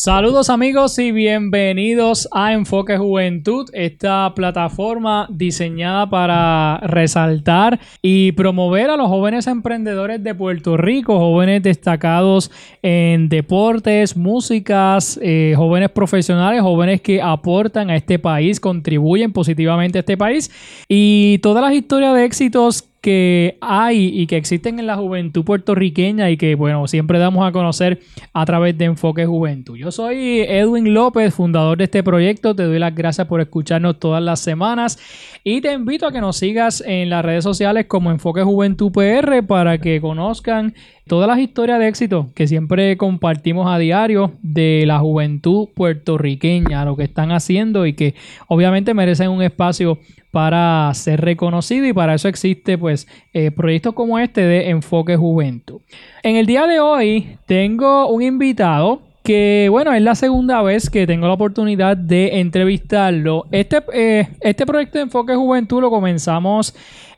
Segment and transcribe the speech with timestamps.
[0.00, 8.96] Saludos amigos y bienvenidos a Enfoque Juventud, esta plataforma diseñada para resaltar y promover a
[8.96, 17.00] los jóvenes emprendedores de Puerto Rico, jóvenes destacados en deportes, músicas, eh, jóvenes profesionales, jóvenes
[17.00, 20.48] que aportan a este país, contribuyen positivamente a este país.
[20.88, 26.30] Y todas las historias de éxitos que hay y que existen en la juventud puertorriqueña
[26.30, 28.00] y que, bueno, siempre damos a conocer
[28.32, 29.76] a través de Enfoque Juventud.
[29.76, 32.56] Yo soy Edwin López, fundador de este proyecto.
[32.56, 34.98] Te doy las gracias por escucharnos todas las semanas
[35.44, 39.44] y te invito a que nos sigas en las redes sociales como Enfoque Juventud PR
[39.46, 40.74] para que conozcan
[41.06, 46.96] todas las historias de éxito que siempre compartimos a diario de la juventud puertorriqueña, lo
[46.96, 48.14] que están haciendo y que
[48.48, 49.98] obviamente merecen un espacio
[50.30, 55.80] para ser reconocido y para eso existe pues eh, proyectos como este de Enfoque Juventud.
[56.22, 61.06] En el día de hoy tengo un invitado que bueno, es la segunda vez que
[61.06, 63.44] tengo la oportunidad de entrevistarlo.
[63.50, 66.74] Este, eh, este proyecto de Enfoque Juventud lo comenzamos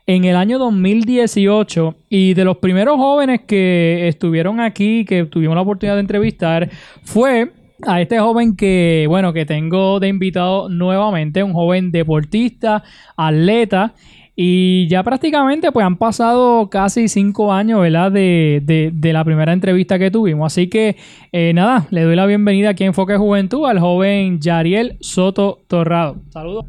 [0.07, 5.61] en el año 2018 y de los primeros jóvenes que estuvieron aquí, que tuvimos la
[5.61, 6.69] oportunidad de entrevistar,
[7.03, 7.51] fue
[7.85, 12.83] a este joven que, bueno, que tengo de invitado nuevamente, un joven deportista,
[13.17, 13.93] atleta,
[14.35, 18.11] y ya prácticamente pues han pasado casi cinco años, ¿verdad?
[18.11, 20.51] De, de, la primera entrevista que tuvimos.
[20.51, 20.95] Así que
[21.31, 26.15] eh, nada, le doy la bienvenida aquí en Enfoque Juventud al joven Yariel Soto Torrado.
[26.29, 26.65] Saludos.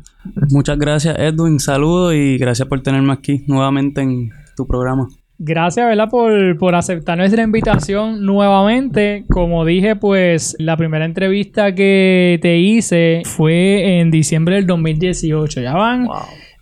[0.51, 5.09] Muchas gracias Edwin, saludos y gracias por tenerme aquí nuevamente en tu programa.
[5.45, 6.09] Gracias, ¿verdad?
[6.09, 9.25] Por, por, aceptar nuestra invitación nuevamente.
[9.29, 15.61] Como dije, pues la primera entrevista que te hice fue en diciembre del 2018.
[15.61, 16.07] Ya van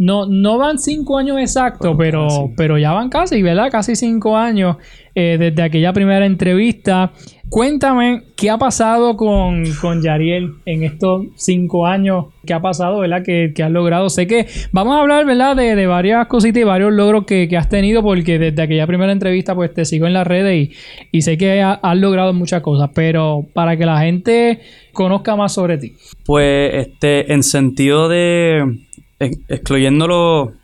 [0.00, 2.26] no, no van cinco años exactos, pero,
[2.56, 3.70] pero ya van casi, ¿verdad?
[3.70, 4.78] Casi cinco años
[5.14, 7.12] eh, desde aquella primera entrevista.
[7.50, 12.26] Cuéntame qué ha pasado con, con Yariel en estos cinco años.
[12.46, 13.24] ¿Qué ha pasado, verdad?
[13.24, 14.08] Que, has logrado.
[14.08, 15.56] Sé que vamos a hablar, ¿verdad?
[15.56, 19.56] De, de varias cositas y varios logros que, has tenido, porque desde aquella primera entrevista,
[19.56, 20.72] pues te sigo en las redes y,
[21.10, 22.90] y sé que has logrado muchas cosas.
[22.94, 24.60] Pero para que la gente
[24.92, 25.96] conozca más sobre ti.
[26.24, 28.86] Pues, este, en sentido de
[29.48, 30.54] excluyendo lo,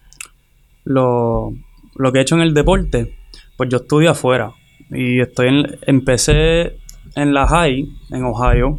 [0.84, 3.16] lo, que he hecho en el deporte,
[3.56, 4.52] pues yo estudio afuera.
[4.90, 6.76] Y estoy en, empecé
[7.14, 8.78] en la high, en Ohio,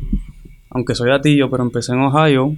[0.69, 2.55] aunque soy atillo, pero empecé en Ohio.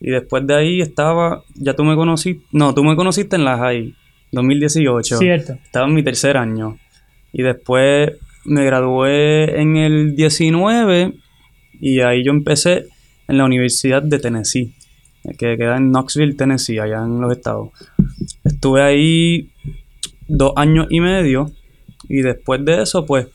[0.00, 3.58] Y después de ahí estaba, ya tú me conociste, no, tú me conociste en la
[3.58, 3.94] high,
[4.32, 5.18] 2018.
[5.18, 5.52] Cierto.
[5.62, 6.78] Estaba en mi tercer año.
[7.32, 8.12] Y después
[8.44, 11.12] me gradué en el 19
[11.80, 12.86] y ahí yo empecé
[13.28, 14.74] en la Universidad de Tennessee
[15.38, 17.70] que queda en Knoxville, Tennessee, allá en los estados.
[18.44, 19.50] Estuve ahí
[20.28, 21.50] dos años y medio
[22.10, 23.28] y después de eso, pues,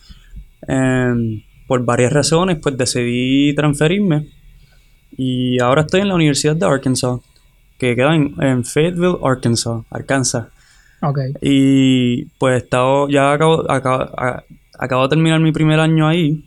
[0.67, 4.27] em, por varias razones, pues decidí transferirme
[5.17, 7.19] y ahora estoy en la Universidad de Arkansas,
[7.77, 10.47] que queda en, Fayetteville, Arkansas, Arkansas.
[11.01, 11.33] Okay.
[11.41, 16.43] Y pues estado, ya acabo, acabo de terminar mi primer año ahí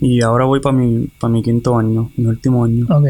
[0.00, 2.86] y ahora voy para mi, para mi quinto año, mi último año.
[2.88, 3.06] Ok.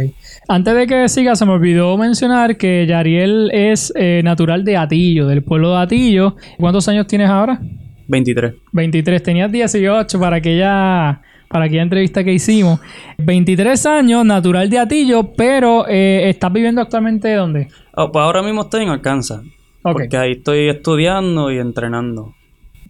[0.48, 5.26] Antes de que siga, se me olvidó mencionar que Yariel es eh, natural de Atillo,
[5.26, 6.36] del pueblo de Atillo.
[6.58, 7.60] ¿Cuántos años tienes ahora?
[8.08, 8.54] 23.
[8.72, 9.22] 23.
[9.22, 12.80] Tenías 18 para aquella, para aquella entrevista que hicimos.
[13.18, 17.68] 23 años, natural de Atillo, pero eh, ¿estás viviendo actualmente dónde?
[17.94, 19.40] Oh, pues ahora mismo estoy en Arkansas.
[19.82, 19.92] Okay.
[19.92, 22.34] Porque ahí estoy estudiando y entrenando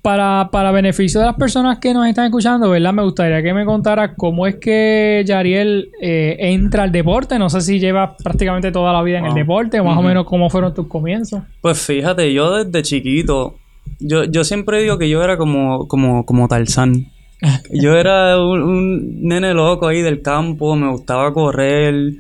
[0.03, 2.93] para, para beneficio de las personas que nos están escuchando, ¿verdad?
[2.93, 7.39] Me gustaría que me contara cómo es que Yariel eh, entra al deporte.
[7.39, 10.49] No sé si lleva prácticamente toda la vida en el deporte, más o menos cómo
[10.51, 11.43] fueron tus comienzos.
[11.61, 13.57] Pues fíjate, yo desde chiquito,
[14.01, 17.07] yo, yo siempre digo que yo era como, como, como Tarzán.
[17.73, 22.15] Yo era un, un, nene loco ahí del campo, me gustaba correr,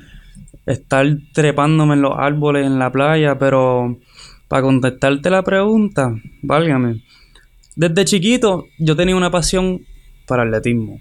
[0.65, 3.99] estar trepándome en los árboles en la playa, pero
[4.47, 7.03] para contestarte la pregunta, válgame.
[7.75, 9.81] Desde chiquito yo tenía una pasión
[10.29, 11.01] para el atletismo,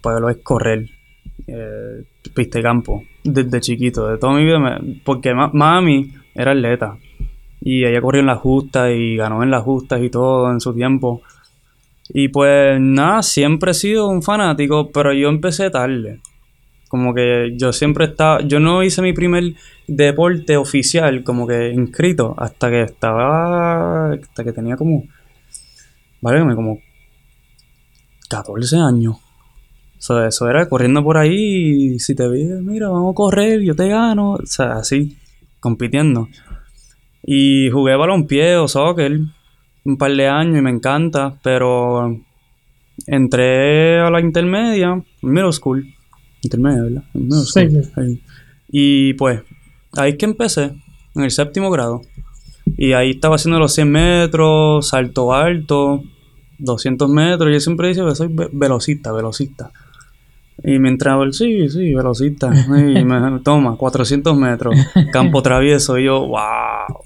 [0.00, 0.88] para lo es correr.
[1.48, 2.04] Eh,
[2.34, 6.96] piste campo desde chiquito, de toda mi vida, me- porque ma- mami era atleta
[7.60, 10.74] y ella corrió en las justas y ganó en las justas y todo en su
[10.74, 11.22] tiempo.
[12.08, 16.20] Y pues nada, siempre he sido un fanático, pero yo empecé tarde.
[16.88, 19.54] Como que yo siempre estaba, yo no hice mi primer
[19.88, 25.04] deporte oficial, como que inscrito, hasta que estaba, hasta que tenía como,
[26.20, 26.78] válgame, como
[28.28, 29.16] 14 años.
[29.98, 33.62] O sea, eso era corriendo por ahí y si te vi, mira, vamos a correr,
[33.62, 34.32] yo te gano.
[34.34, 35.16] O sea, así,
[35.58, 36.28] compitiendo.
[37.28, 39.18] Y jugué balompié o soccer
[39.84, 42.16] un par de años y me encanta, pero
[43.06, 45.86] entré a la intermedia, middle school.
[46.42, 47.04] Intermedia, ¿verdad?
[47.14, 47.90] Middle school, sí.
[47.96, 48.22] ahí.
[48.70, 49.42] Y pues,
[49.96, 50.72] ahí es que empecé,
[51.14, 52.02] en el séptimo grado.
[52.76, 56.02] Y ahí estaba haciendo los 100 metros, salto alto,
[56.58, 57.52] 200 metros.
[57.52, 59.70] Yo siempre digo que soy ve- velocista, velocista.
[60.64, 62.50] Y mi entrenador, sí, sí, velocista.
[62.94, 64.74] Y me toma, 400 metros,
[65.12, 65.96] campo travieso.
[65.98, 67.04] Y yo, wow.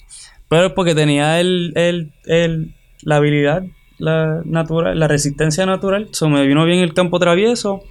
[0.51, 3.63] Pero es porque tenía el, el, el- la habilidad
[3.99, 6.09] la natural, la resistencia natural.
[6.13, 7.83] So me vino bien el campo travieso.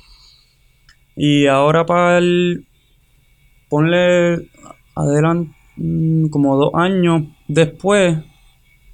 [1.15, 2.65] Y ahora para el.
[3.69, 4.49] Ponle
[4.95, 5.51] adelante
[6.31, 8.17] como dos años después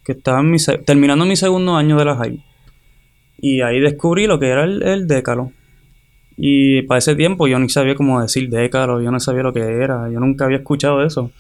[0.06, 2.44] que estaba en mi terminando mi segundo año de la high.
[3.39, 5.51] Y ahí descubrí lo que era el, el décalo.
[6.38, 9.62] Y para ese tiempo yo ni sabía cómo decir décalo, yo no sabía lo que
[9.62, 11.31] era, yo nunca había escuchado eso.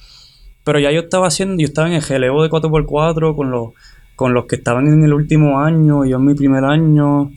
[0.65, 3.69] Pero ya yo estaba haciendo, yo estaba en el geleo de 4x4 con los,
[4.17, 7.31] con los que estaban en el último año, yo en mi primer año,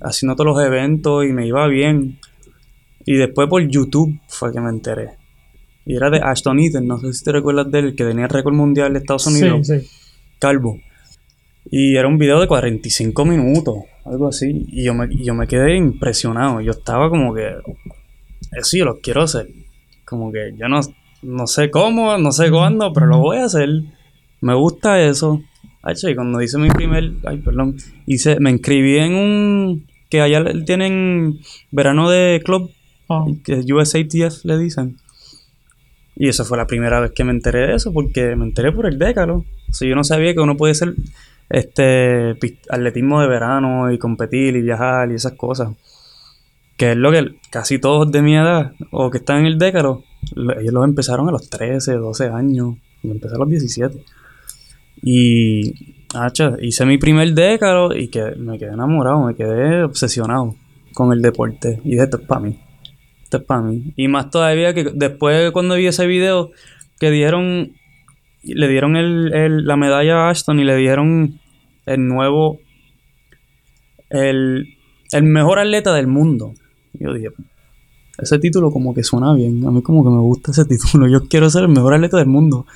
[0.00, 2.18] haciendo todos los eventos y me iba bien.
[3.04, 5.10] Y después por YouTube fue que me enteré.
[5.86, 8.30] Y era de Ashton Eaton, no sé si te recuerdas de él, que tenía el
[8.30, 9.88] récord mundial de Estados Unidos, Sí, sí.
[10.38, 10.78] calvo.
[11.70, 14.66] Y era un video de 45 minutos, algo así.
[14.68, 16.60] Y yo me, yo me quedé impresionado.
[16.62, 17.48] Yo estaba como que,
[18.56, 19.48] eso yo lo quiero hacer.
[20.04, 20.80] Como que yo no,
[21.22, 23.68] no sé cómo, no sé cuándo, pero lo voy a hacer.
[24.40, 25.42] Me gusta eso.
[25.82, 27.76] Hacho, y cuando hice mi primer, ay, perdón,
[28.06, 31.38] hice, me inscribí en un, que allá tienen
[31.70, 32.70] verano de club,
[33.12, 34.96] Ah, que USATF le dicen.
[36.14, 38.86] Y esa fue la primera vez que me enteré de eso, porque me enteré por
[38.86, 39.38] el décalo.
[39.68, 40.94] O sea, yo no sabía que uno puede hacer
[41.48, 42.36] este
[42.68, 45.70] atletismo de verano y competir y viajar y esas cosas.
[46.76, 50.04] Que es lo que casi todos de mi edad o que están en el décalo,
[50.04, 50.09] lo-
[50.58, 52.76] ellos los empezaron a los 13, 12 años.
[53.02, 54.02] Yo empecé a los 17.
[55.02, 55.94] Y
[56.60, 60.54] hice mi primer décalo y que me quedé enamorado, me quedé obsesionado
[60.94, 61.80] con el deporte.
[61.84, 62.58] Y dije, esto es para mí.
[63.22, 63.44] Esto es.
[63.96, 66.50] Y más todavía que después cuando vi ese video
[66.98, 67.72] que dieron,
[68.42, 71.38] le dieron el, el- la medalla a Ashton y le dieron
[71.86, 72.58] el nuevo,
[74.10, 74.76] el,
[75.12, 76.52] el mejor atleta del mundo.
[76.92, 77.28] Y yo dije,
[78.20, 79.66] ese título como que suena bien.
[79.66, 81.08] A mí como que me gusta ese título.
[81.08, 82.66] Yo quiero ser el mejor atleta del mundo.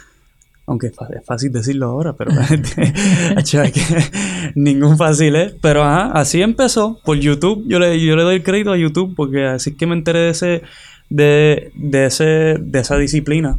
[0.67, 0.95] Aunque es
[1.27, 2.31] fácil decirlo ahora, pero
[4.55, 5.55] ningún fácil es.
[5.61, 7.65] Pero ajá, así empezó por YouTube.
[7.67, 10.21] Yo le, yo le doy el crédito a YouTube porque así es que me enteré
[10.21, 10.63] de ese,
[11.11, 12.25] de, de ese,
[12.59, 13.59] de esa disciplina,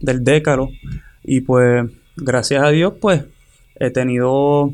[0.00, 0.70] del décalo.
[1.22, 3.24] Y pues, gracias a Dios, pues,
[3.78, 4.72] he tenido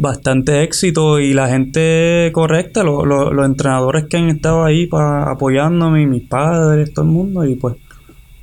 [0.00, 5.30] bastante éxito y la gente correcta, lo- lo- los entrenadores que han estado ahí para
[5.30, 7.74] apoyándome, y mis padres, todo el mundo, y pues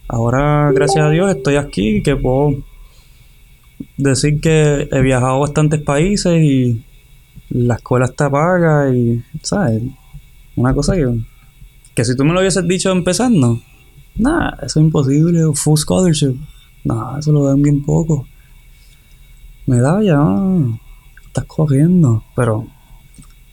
[0.07, 2.57] ahora gracias a Dios estoy aquí que puedo
[3.97, 6.83] decir que he viajado a bastantes países y
[7.49, 9.81] la escuela está paga y, ¿sabes?
[10.55, 11.07] Una cosa que,
[11.93, 13.61] que si tú me lo hubieses dicho empezando,
[14.15, 16.35] nada, eso es imposible, full scholarship,
[16.83, 18.27] nada, eso lo dan bien poco.
[19.67, 20.79] Medalla, ah,
[21.35, 22.65] estás corriendo, pero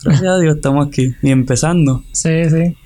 [0.05, 2.03] gracias a Dios estamos aquí y empezando.
[2.13, 2.77] Sí, sí.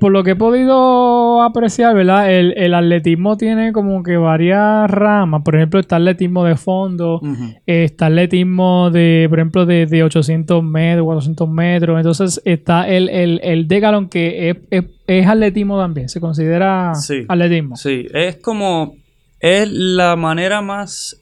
[0.00, 2.32] Por lo que he podido apreciar, ¿verdad?
[2.32, 5.42] El, el atletismo tiene como que varias ramas.
[5.44, 7.44] Por ejemplo, está atletismo de fondo, Ujú.
[7.66, 11.96] eh, está atletismo de, por ejemplo, de, de 800 metros, 400 metros.
[11.98, 16.08] Entonces está el, el, el decathlon que es, es- es atletismo también.
[16.08, 17.24] Se considera Sí.
[17.28, 17.76] atletismo.
[17.76, 18.94] Sí, es como.
[19.38, 21.20] Es la manera más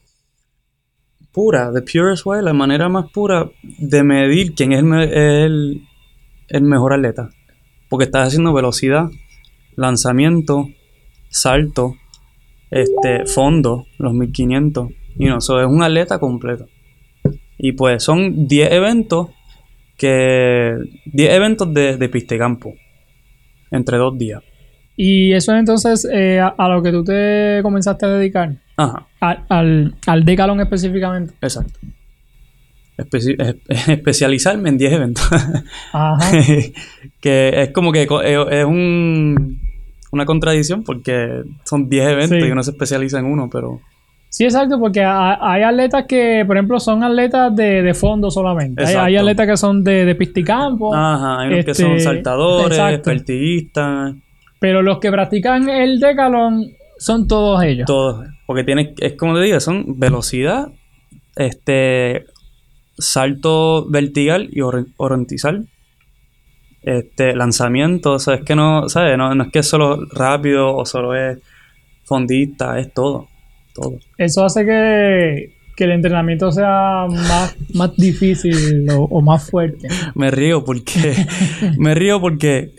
[1.32, 5.82] pura, the purest way, la manera más pura de medir quién es el,
[6.48, 7.30] el, mejor atleta.
[7.88, 9.10] Porque estás haciendo velocidad,
[9.76, 10.68] lanzamiento,
[11.28, 11.96] salto,
[12.70, 14.88] este, fondo, los 1500.
[15.16, 16.66] Y no, eso es un atleta completo.
[17.58, 19.28] Y pues son 10 eventos
[19.96, 20.74] que.
[21.06, 22.74] 10 eventos de, de pista campo.
[23.70, 24.42] Entre dos días.
[24.96, 28.62] Y eso es entonces eh, a, a lo que tú te comenzaste a dedicar.
[28.76, 29.06] Ajá.
[29.20, 31.34] Al, al, al decathlon específicamente.
[31.40, 31.78] Exacto.
[32.98, 33.36] Especi-
[33.68, 35.28] es- especializarme en 10 eventos.
[35.92, 36.30] Ajá.
[37.20, 39.58] que es como que co- es un,
[40.12, 42.46] una contradicción porque son 10 eventos Sí.
[42.46, 43.80] y uno se especializa en uno, pero
[44.28, 48.82] Sí, exacto, porque ha- hay atletas que, por ejemplo, son atletas de, de fondo solamente.
[48.82, 50.94] Hay, atletas que son de, de pisticampo.
[50.94, 53.10] ajá, hay unos que Este, son saltadores, exacto.
[54.58, 56.64] Pero los que practican el decalón
[57.02, 57.87] son todos ellos.
[57.87, 60.68] todos, porque tienes, es como te digo, son velocidad,
[61.35, 62.25] este,
[62.97, 65.68] salto vertical y horizontal,
[66.82, 69.18] este, lanzamiento, o sea, es que no, ¿sabes?
[69.18, 71.38] No, no es que es solo rápido o solo es
[72.04, 73.28] fondista, es todo,
[73.75, 73.99] todo.
[74.16, 79.88] Eso hace que, que el entrenamiento sea más, más difícil o, o más fuerte.
[80.14, 81.16] Me río porque,
[81.78, 82.71] me río porque,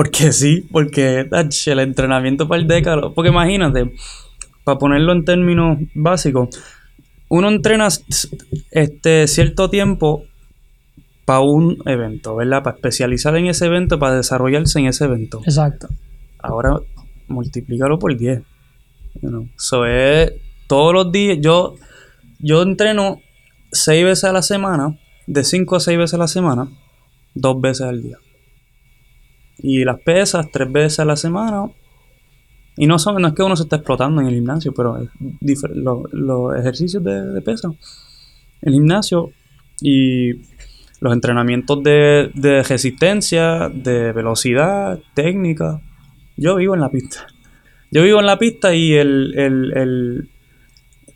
[0.00, 3.92] porque sí, porque ach, el entrenamiento para el décalo, porque imagínate,
[4.64, 6.48] para ponerlo en términos básicos,
[7.28, 7.86] uno entrena
[8.70, 10.24] este cierto tiempo
[11.26, 12.62] para un evento, ¿verdad?
[12.62, 15.42] Para especializar en ese evento, para desarrollarse en ese evento.
[15.44, 15.88] Exacto.
[16.38, 16.80] Ahora
[17.28, 18.40] multiplícalo por 10.
[19.20, 19.48] you know.
[19.58, 20.32] So, es
[20.66, 21.36] todos los días.
[21.42, 21.74] Yo,
[22.38, 23.20] yo entreno
[23.72, 26.70] 6 veces a la semana, de 5 a 6 veces a la semana,
[27.34, 28.16] dos veces al día.
[29.62, 31.66] Y las pesas, tres veces a la semana.
[32.76, 34.96] Y no, son, no es que uno se esté explotando en el gimnasio, pero
[35.40, 37.68] difer- lo- los ejercicios de, de pesa,
[38.62, 39.30] el gimnasio
[39.82, 40.32] y
[41.00, 45.80] los entrenamientos de, de resistencia, de velocidad, técnica.
[46.36, 47.26] Yo vivo en la pista.
[47.90, 50.30] Yo vivo en la pista y el, el, el,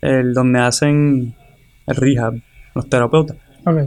[0.01, 1.35] el donde hacen
[1.87, 2.33] el rehab,
[2.75, 3.77] los terapeutas, Ok.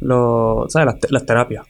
[0.00, 0.94] los, ¿sabes?
[1.00, 1.66] Las, las terapias.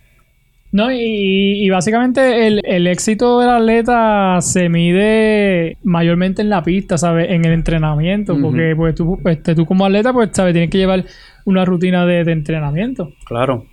[0.70, 6.98] No, y, y básicamente el, el éxito del atleta se mide mayormente en la pista,
[6.98, 7.30] ¿sabes?
[7.30, 10.52] En el entrenamiento, porque pues tú, este, tú como atleta, pues, ¿sabes?
[10.52, 11.04] Tienes que llevar
[11.46, 13.10] una rutina de, de entrenamiento.
[13.24, 13.64] Claro.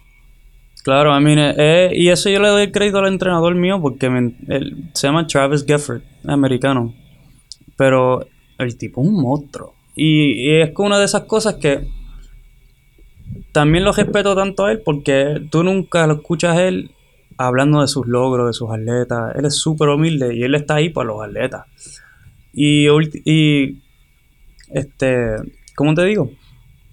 [0.85, 4.33] Claro, a mí, eh, y eso yo le doy crédito al entrenador mío porque me-
[4.47, 6.93] él- se llama Travis Gifford, americano.
[7.75, 8.25] Pero
[8.57, 9.73] el tipo es un monstruo.
[9.95, 11.87] Y, y es una de esas cosas que
[13.55, 16.91] también lo respeto tanto a él porque tú nunca lo escuchas a él
[17.37, 19.33] hablando de sus logros, de sus atletas.
[19.37, 21.63] Él es súper humilde y él está ahí para los atletas.
[22.53, 22.87] Y,
[24.73, 25.27] este,
[25.73, 26.31] ¿cómo te digo?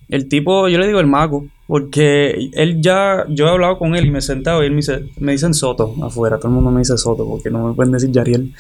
[0.09, 4.07] El tipo, yo le digo el mago, porque él ya, yo he hablado con él
[4.07, 6.71] y me he sentado y él me dice, me dicen Soto afuera, todo el mundo
[6.71, 8.55] me dice Soto, porque no me pueden decir Yariel,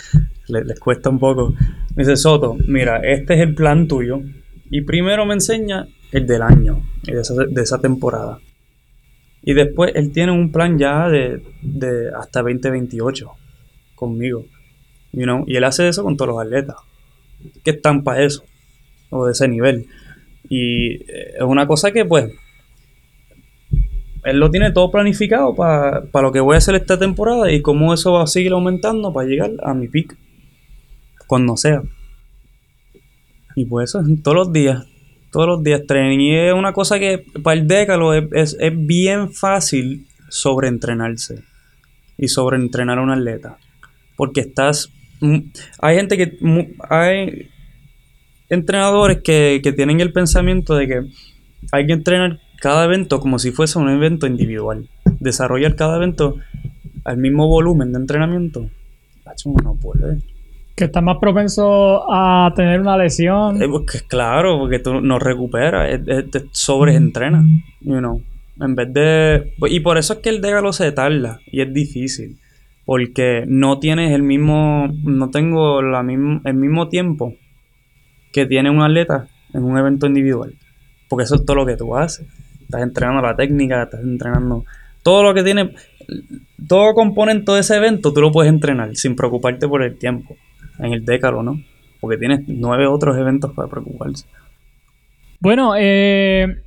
[0.49, 1.54] le- les cuesta un poco.
[1.94, 4.21] Me dice Soto, mira, este es el plan tuyo,
[4.71, 8.38] y primero me enseña el del año, y de esa, de esa temporada.
[9.42, 13.31] Y después él tiene un plan ya de, de hasta 2028
[13.95, 14.45] conmigo,
[15.12, 15.45] you know?
[15.47, 16.76] y él hace eso con todos los atletas,
[17.64, 18.45] que están para eso,
[19.11, 19.87] o de ese nivel.
[20.49, 22.31] Y eh, es una cosa que, pues,
[24.25, 27.92] él lo tiene todo planificado para lo que voy a hacer esta temporada y cómo
[27.92, 30.16] eso va a seguir aumentando para llegar a mi pick
[31.26, 31.83] cuando sea.
[33.57, 34.87] Y pues eso es todos los días,
[35.33, 36.21] todos los días training.
[36.21, 41.43] Y es una cosa que para el décalo es, es, bien fácil sobreentrenarse
[42.17, 43.59] y sobreentrenar a un atleta.
[44.17, 44.93] Porque estás.
[45.21, 45.39] mm,
[45.81, 46.39] Hay gente que.
[46.89, 47.49] Hay
[48.49, 51.03] entrenadores que, que tienen el pensamiento de que
[51.73, 54.89] hay que entrenar cada evento como si fuese un evento individual.
[55.19, 56.37] Desarrollar cada evento
[57.05, 58.69] al mismo volumen de entrenamiento.
[59.65, 60.19] No puede.
[60.75, 63.62] Que está más propenso a tener una lesión.
[63.62, 67.45] Eh, porque, claro, porque tú no recuperas, te sobreentrenas,
[67.81, 68.23] you know.
[68.61, 69.55] En vez de.
[69.69, 72.38] Y por eso es que el dégalo se tarda y es difícil.
[72.85, 74.88] Porque no tienes el mismo.
[75.05, 77.35] No tengo la mismo, el mismo tiempo
[78.33, 80.55] que tiene un atleta en un evento individual.
[81.09, 82.26] Porque eso es todo lo que tú haces.
[82.62, 84.64] Estás entrenando la técnica, estás entrenando.
[85.02, 85.75] Todo lo que tiene.
[86.67, 90.37] Todo componente de ese evento tú lo puedes entrenar sin preocuparte por el tiempo.
[90.83, 91.61] En el décalo, ¿no?
[92.01, 94.27] Porque tienes nueve otros eventos para preocuparse.
[95.41, 96.62] Bueno, eh,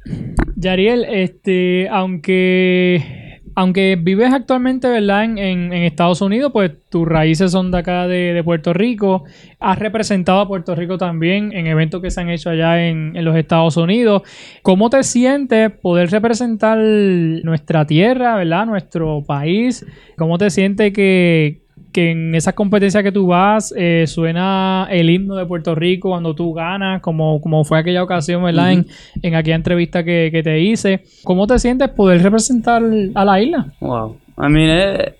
[0.57, 5.24] Yariel, este, aunque, aunque vives actualmente, ¿verdad?
[5.24, 9.24] En, en- en Estados Unidos, pues tus raíces son de acá de, de Puerto Rico.
[9.62, 13.24] Has representado a Puerto Rico también en eventos que se han hecho allá en, en
[13.24, 14.24] los Estados Unidos.
[14.62, 18.65] ¿Cómo te sientes poder representar nuestra tierra, ¿verdad?
[18.65, 19.86] Nuestro país.
[20.17, 21.62] ¿Cómo te sientes que,
[21.95, 26.35] que en esas competencias que tú vas eh, suena el himno de Puerto Rico cuando
[26.35, 28.73] tú ganas, como, como fue aquella ocasión, ¿verdad?
[28.73, 28.85] en,
[29.21, 31.03] en aquella entrevista que, que te hice.
[31.23, 32.83] ¿Cómo te sientes poder representar
[33.15, 33.73] a la isla?
[33.79, 34.17] Wow.
[34.37, 35.13] I mean, es,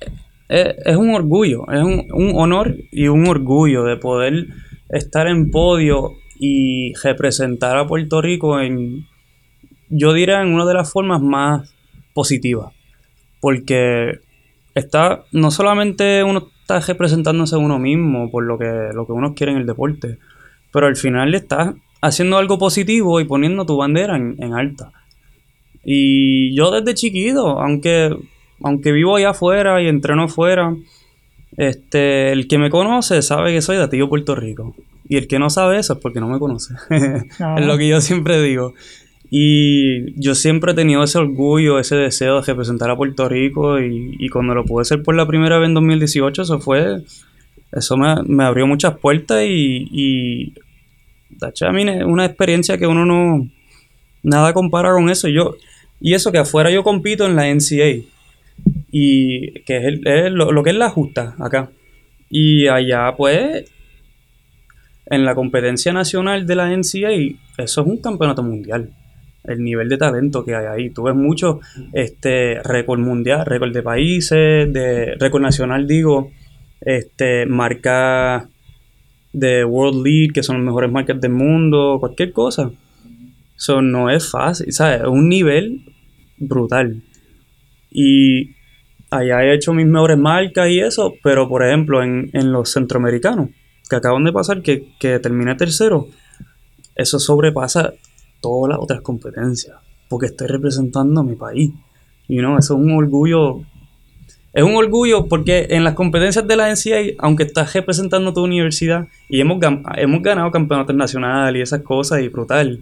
[0.50, 4.34] es- es un orgullo, es un, un honor y un orgullo de poder
[4.89, 9.05] estar en podio y representar a Puerto Rico en,
[9.89, 11.74] yo diría, en una de las formas más
[12.13, 12.74] positivas.
[13.39, 14.20] Porque
[14.75, 19.36] está, no solamente uno está representándose a uno mismo por lo que, lo que uno
[19.36, 20.17] quiere en el deporte.
[20.72, 24.91] Pero al final estás haciendo algo positivo y poniendo tu bandera en, en alta.
[25.84, 28.17] Y yo desde chiquito, aunque,
[28.63, 30.75] aunque vivo allá afuera y entreno afuera,
[31.55, 34.75] este, el que me conoce sabe que soy de Tío Puerto Rico.
[35.07, 36.74] Y el que no sabe eso es porque no me conoce.
[37.39, 37.55] Ah.
[37.60, 38.74] es lo que yo siempre digo.
[39.29, 43.79] Y yo siempre he tenido ese orgullo, ese deseo de representar a Puerto Rico.
[43.79, 47.03] Y, cuando lo pude hacer por la primera vez en 2018, eso fue.
[47.72, 49.88] Eso me, me abrió muchas puertas y.
[49.91, 50.53] y
[51.74, 53.50] mí es una experiencia que uno no.
[54.24, 55.27] Nada compara con eso.
[55.27, 55.55] Yo,
[56.00, 58.05] y eso que afuera yo compito en la NCA.
[58.91, 61.70] Y que es, lo que es la justa acá.
[62.29, 63.70] Y allá, pues,
[65.08, 67.12] en la competencia nacional de la NCA,
[67.58, 68.91] eso es un campeonato mundial.
[69.48, 70.90] El nivel de talento que hay ahí.
[70.90, 71.60] Tú ves mucho
[71.94, 76.32] este, récord mundial, récord de países, de récord nacional, digo,
[76.82, 78.50] este, marca
[79.34, 82.72] de World League, que son las mejores marcas del mundo, cualquier cosa.
[83.58, 85.02] Eso no es fácil, ¿sabes?
[85.02, 85.84] Es un nivel
[86.38, 87.02] brutal.
[87.92, 88.52] Y
[89.10, 93.50] allá he hecho mis mejores marcas y eso, pero por ejemplo en, en los centroamericanos,
[93.90, 96.08] que acaban de pasar, que, que terminé tercero,
[96.96, 97.94] eso sobrepasa
[98.42, 99.77] todas las otras competencias,
[100.10, 101.72] porque estoy representando a mi país.
[102.27, 103.62] Y no, eso es un orgullo.
[104.54, 109.08] Es un orgullo porque en las competencias de la NCAA, aunque estás representando tu universidad,
[109.30, 109.60] y hemos,
[109.98, 112.80] hemos ganado campeonatos nacionales y esas cosas, y brutal,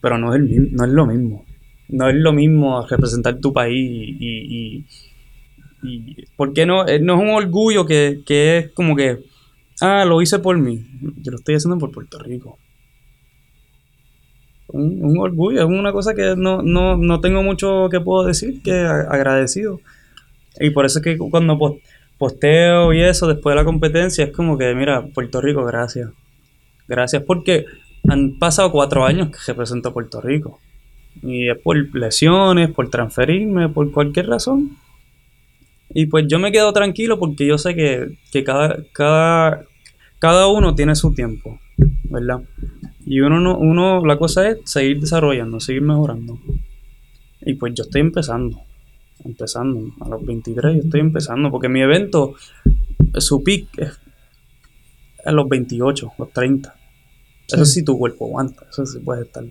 [0.00, 1.44] pero no es, el no es lo mismo.
[1.88, 3.74] No es lo mismo representar tu país
[4.20, 4.86] y, y,
[5.82, 6.86] y ¿por qué no?
[6.86, 9.18] Eh, No es un orgullo que, que es como que,
[9.80, 10.86] ah, lo hice por mí.
[11.16, 12.58] Yo lo estoy haciendo por Puerto Rico.
[14.72, 18.62] Un, un orgullo, es una cosa que no, no, no tengo mucho que puedo decir,
[18.62, 19.80] que agradecido.
[20.60, 21.76] Y por eso es que cuando pos-
[22.18, 26.10] posteo y eso después de la competencia, es como que, mira, Puerto Rico, gracias.
[26.88, 27.66] Gracias porque
[28.08, 30.60] han pasado cuatro años que represento a Puerto Rico.
[31.22, 34.76] Y es por lesiones, por transferirme, por cualquier razón.
[35.92, 39.64] Y pues yo me quedo tranquilo porque yo sé que, que cada, cada,
[40.18, 41.58] cada uno tiene su tiempo,
[42.04, 42.42] ¿verdad?
[43.10, 46.38] Y uno, no, uno, la cosa es seguir desarrollando, seguir mejorando.
[47.40, 48.62] Y pues yo estoy empezando,
[49.24, 49.92] empezando.
[50.00, 52.34] A los 23 yo estoy empezando porque mi evento,
[53.18, 54.00] su peak es
[55.24, 56.72] a los 28, los 30.
[57.48, 59.42] Eso sí tu cuerpo aguanta, eso sí puede estar.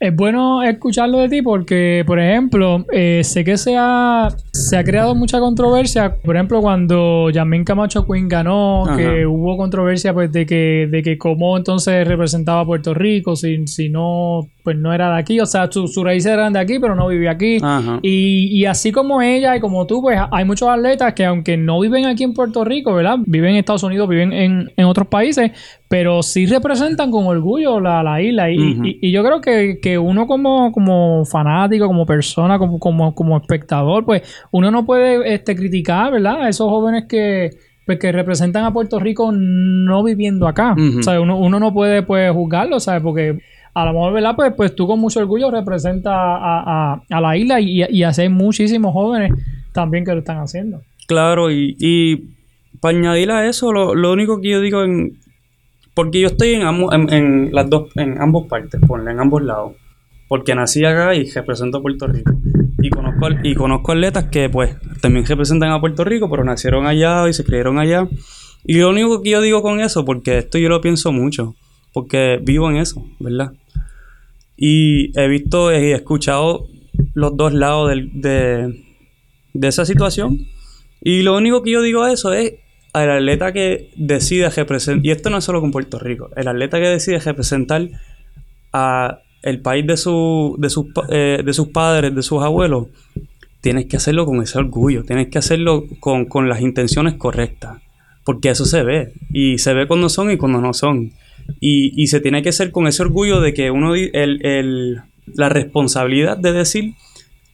[0.00, 4.84] Es bueno escucharlo de ti porque, por ejemplo, eh, sé que se ha, se ha
[4.84, 6.14] creado mucha controversia.
[6.22, 8.96] Por ejemplo, cuando Yamin Camacho Quinn ganó, Ajá.
[8.96, 13.66] que hubo controversia pues de que, de que cómo entonces representaba a Puerto Rico, si,
[13.66, 15.40] si no, pues no era de aquí.
[15.40, 17.58] O sea, su- sus raíces eran de aquí, pero no vivía aquí.
[18.02, 21.80] Y, y así como ella y como tú, pues hay muchos atletas que aunque no
[21.80, 23.16] viven aquí en Puerto Rico, ¿verdad?
[23.26, 25.50] Viven en Estados Unidos, viven en, en otros países,
[25.88, 28.50] pero sí representan con orgullo la, la isla.
[28.50, 33.14] Y, y- y yo creo que, que uno como, como fanático, como persona, como, como,
[33.14, 36.42] como espectador, pues uno no puede este, criticar, ¿verdad?
[36.42, 37.50] A esos jóvenes que,
[37.86, 40.74] pues, que representan a Puerto Rico no viviendo acá.
[40.98, 43.02] O sea, uno, uno no puede pues juzgarlo, ¿sabes?
[43.02, 43.38] Porque
[43.72, 44.34] a lo mejor, ¿verdad?
[44.36, 48.28] Pues, pues tú con mucho orgullo representas a, a- a la isla y, y hay
[48.28, 49.32] muchísimos jóvenes
[49.72, 50.82] también que lo están haciendo.
[51.06, 52.16] Claro, y, y
[52.80, 55.16] para añadir a eso, lo, lo único que yo digo en.
[55.98, 59.42] Porque yo estoy en, ambos- en, en las dos, en ambos partes, ponle, en ambos
[59.42, 59.72] lados.
[60.28, 62.32] Porque nací acá y represento a Puerto Rico.
[62.80, 67.28] Y conozco, y conozco atletas que, pues, también representan a Puerto Rico, pero nacieron allá
[67.28, 68.06] y se criaron allá.
[68.64, 71.56] Y lo único que yo digo con eso, porque esto yo lo pienso mucho,
[71.92, 73.54] porque vivo en eso, ¿verdad?
[74.56, 76.68] Y he visto y he escuchado
[77.14, 78.84] los dos lados de,
[79.52, 80.38] de esa situación.
[81.02, 82.52] Y lo único que yo digo a eso es
[82.98, 86.78] al atleta que decide representar, y esto no es solo con Puerto Rico, el atleta
[86.78, 87.88] que decide representar
[88.72, 92.88] a el país de, su, de, sus, eh, de sus padres, de sus abuelos,
[93.60, 97.80] tienes que hacerlo con ese orgullo, tienes que hacerlo con, con las intenciones correctas,
[98.24, 101.12] porque eso se ve, y se ve cuando son y cuando no son.
[101.60, 104.10] Y, y se tiene que hacer con ese orgullo de que uno, el,
[104.44, 105.00] el-
[105.34, 106.94] la responsabilidad de decir,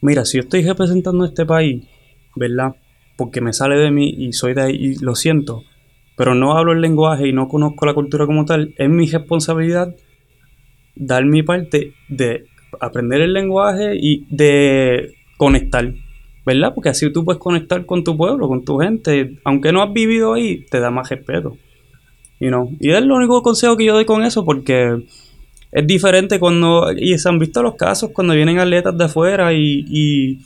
[0.01, 1.85] mira, si yo estoy representando a este país,
[2.37, 2.75] ¿verdad?
[3.17, 5.63] Porque me sale de mí y soy de ahí y lo siento,
[6.17, 9.95] pero no hablo el lenguaje y no conozco la cultura como tal, es mi responsabilidad
[10.97, 12.45] dar mi parte de
[12.81, 15.93] aprender el lenguaje y de conectar,
[16.45, 16.73] ¿verdad?
[16.75, 20.35] Porque así tú puedes conectar con tu pueblo, con tu gente, aunque no has vivido
[20.35, 21.57] ahí, te da más respeto.
[22.41, 22.71] You know?
[22.81, 25.05] Y es el único consejo que yo doy con eso porque
[25.73, 29.85] es diferente cuando, y se han visto los casos cuando vienen atletas de afuera y,
[29.89, 30.39] y,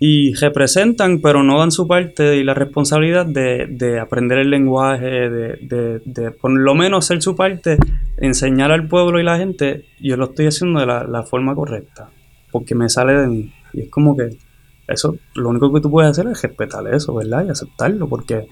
[0.00, 5.06] y representan, pero no dan su parte y la responsabilidad de, de aprender el lenguaje,
[5.06, 7.78] de, de, de, por lo menos ser su parte,
[8.18, 12.10] enseñar al pueblo y la gente, yo lo estoy haciendo de la, la forma correcta,
[12.50, 13.52] porque me sale de mí.
[13.72, 14.36] Y es como que
[14.88, 17.46] eso, lo único que tú puedes hacer es respetar eso, ¿verdad?
[17.46, 18.48] Y aceptarlo, porque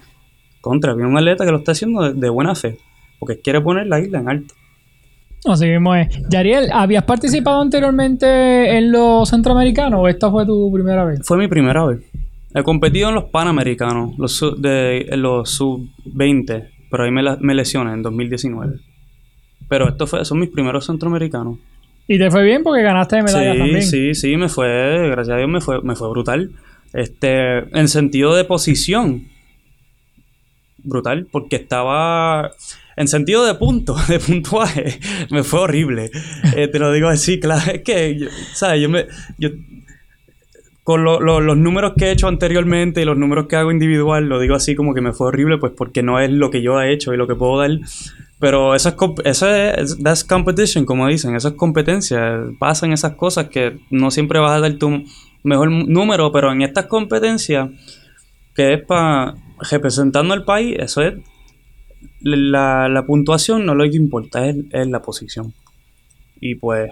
[0.61, 2.79] contra, viene un atleta que lo está haciendo de, de buena fe,
[3.19, 4.55] porque quiere poner la isla en alto.
[5.45, 6.09] Así mismo es.
[6.29, 11.21] Yariel, ¿habías participado anteriormente en los centroamericanos o esta fue tu primera vez?
[11.25, 12.01] Fue mi primera vez.
[12.55, 17.39] He competido en los panamericanos, los sub, de, en los sub-20, pero ahí me, la-
[17.41, 18.79] me lesioné en 2019.
[19.69, 21.59] Pero estos fue, son mis primeros centroamericanos.
[22.07, 23.83] Y te fue bien porque ganaste medallas sí, también.
[23.83, 26.51] sí, sí, me fue, gracias a Dios me fue, me fue brutal.
[26.93, 29.25] Este, en sentido de posición,
[30.85, 32.51] brutal, porque estaba
[32.97, 34.99] en sentido de punto, de puntuaje,
[35.31, 36.11] me fue horrible.
[36.57, 38.81] Eh, te lo digo así, claro, es que, ¿sabes?
[38.83, 39.07] Yo me,
[39.39, 39.51] yo,
[40.85, 44.25] con lo- lo- los números que he hecho anteriormente y los números que hago individual,
[44.29, 46.81] lo digo así como que me fue horrible, pues porque no es lo que yo
[46.81, 47.71] he hecho y lo que puedo dar.
[48.41, 52.41] Pero eso es, eso es that's competition, como dicen, eso es competencia.
[52.59, 55.05] Pasan esas cosas que no siempre vas a dar tu
[55.45, 57.69] mejor número, pero en estas competencias,
[58.57, 59.35] que es para
[59.71, 61.15] representando al país, eso es
[62.21, 65.53] la, la puntuación, no lo que importa, es, es la posición.
[66.41, 66.91] Y pues,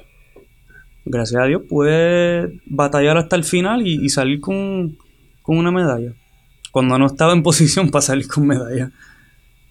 [1.05, 4.97] gracias a Dios, pude batallar hasta el final y, y salir con,
[5.43, 6.13] con una medalla.
[6.73, 8.91] Cuando no estaba en posición para salir con medalla.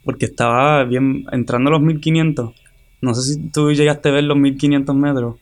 [0.03, 2.51] Porque estaba bien entrando a los 1500.
[3.01, 5.35] No sé si tú llegaste a ver los 1500 metros.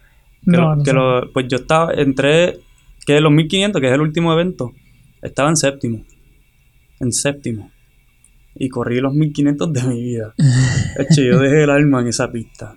[0.44, 2.60] Que No, lo- no que lo- pues yo estaba, entré,
[3.06, 4.74] que es los 1500, que es el último evento.
[5.22, 6.04] Estaba en séptimo.
[7.00, 7.72] En séptimo.
[8.60, 10.34] Y corrí los 1500 de mi vida.
[10.98, 12.76] Hecho, yo dejé el alma en esa pista.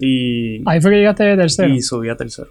[0.00, 1.74] Y, Ahí fue que llegaste de tercero.
[1.74, 2.50] y subí a tercero.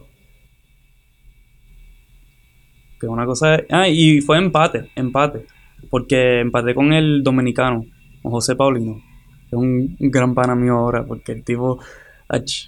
[2.99, 5.45] Que una cosa Ah, y fue empate, empate.
[5.89, 7.85] Porque empaté con el dominicano,
[8.21, 9.01] con José Paulino.
[9.49, 11.79] Que es un gran pana mío ahora, porque el tipo.
[12.27, 12.67] ach,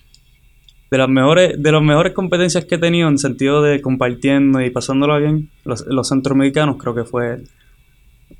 [0.91, 4.71] de las mejores, de las mejores competencias que he tenido en sentido de compartiendo y
[4.71, 7.43] pasándola bien, los, los centroamericanos creo que fue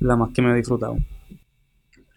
[0.00, 0.96] la más que me he disfrutado.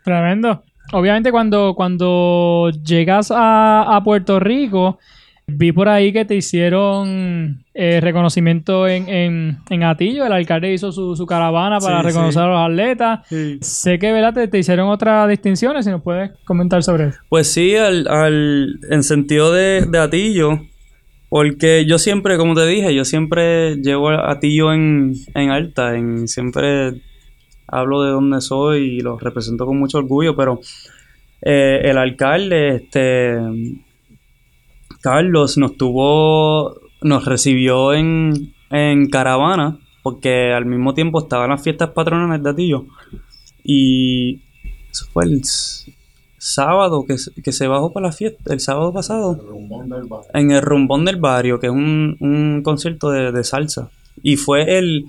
[0.04, 0.64] Tremendo.
[0.92, 5.00] Obviamente cuando, cuando llegas a, a Puerto Rico,
[5.48, 10.26] vi por ahí que te hicieron eh, reconocimiento en, en, en Atillo.
[10.26, 12.40] El alcalde hizo su, su caravana para Sí, reconocer sí.
[12.40, 13.20] a los atletas.
[13.62, 14.34] Sé que ¿verdad?
[14.34, 17.20] Te, te hicieron otras distinciones, si nos puedes comentar sobre eso.
[17.30, 20.60] Pues sí, al, al, en sentido de, de Atillo,
[21.30, 26.28] porque yo siempre, como te dije, yo siempre llevo a Atillo en, en alta, en,
[26.28, 27.02] siempre
[27.80, 30.60] hablo de dónde soy y lo represento con mucho orgullo, pero
[31.42, 33.38] eh, el alcalde, este,
[35.02, 41.90] Carlos, nos tuvo, nos recibió en, en caravana, porque al mismo tiempo estaban las fiestas
[41.90, 42.86] patronales de Atillo,
[43.64, 44.42] y
[44.92, 45.42] eso fue el
[46.38, 49.38] sábado que, se- que se bajó para la fiesta, el sábado pasado.
[50.34, 53.90] En el Rumbón del Barrio, que es un, un concierto de, de salsa.
[54.22, 55.06] Y fue el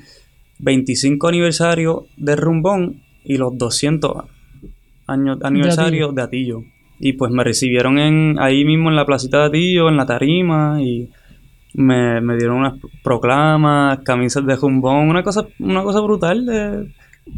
[0.58, 4.24] 25 aniversario del Rumbón y los 200
[5.06, 6.62] años aniversario de Atillo.
[7.00, 10.80] Y pues me recibieron en, ahí mismo en la placita de Atillo, en la tarima,
[10.80, 11.10] y
[11.74, 16.88] me, me dieron unas proclamas, camisas de Rumbón, una cosa, una cosa brutal de,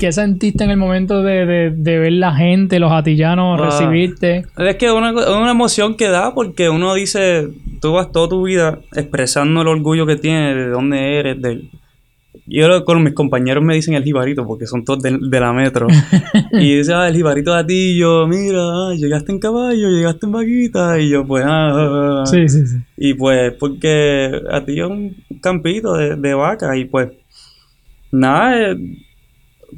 [0.00, 3.66] ¿Qué sentiste en el momento de, de- de ver la gente, los atillanos, Ah.
[3.66, 4.44] recibirte?
[4.59, 7.48] Es que es una, es una emoción que da porque uno dice,
[7.81, 11.70] tú vas toda tu vida expresando el orgullo que tienes, de dónde eres, del...
[12.48, 15.88] Yo con mis compañeros me dicen el jibarito porque son todos de, de la metro.
[16.52, 21.00] y dice, ah, el jibarito de Atillo, mira, ah, llegaste en caballo, llegaste en vaquita.
[21.00, 22.26] Y yo, pues, ah, ah, ah.
[22.26, 22.76] Sí, sí, sí.
[22.96, 27.11] Y pues, porque Atillo es un campito de, de vaca y pues,
[28.12, 28.76] nada, eh,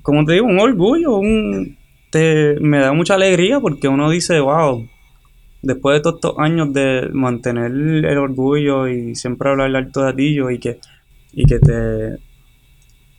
[0.03, 1.79] como te digo, un orgullo, un,
[2.11, 4.87] te, me da mucha alegría porque uno dice, wow,
[5.63, 10.51] después de todos estos años de mantener el orgullo y siempre hablar alto de Atillo
[10.51, 10.79] y que,
[11.33, 12.28] y que te,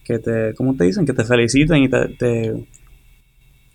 [0.10, 1.06] que te, ¿cómo te dicen?
[1.06, 2.54] Que te feliciten y te, te,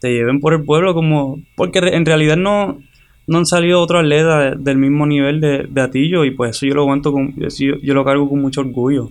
[0.01, 2.79] te lleven por el pueblo como, porque en realidad no,
[3.27, 6.67] no han salido otros atletas de- del mismo nivel de, de Atillo y pues eso
[6.67, 9.11] yo lo aguanto con, yo, yo lo cargo con mucho orgullo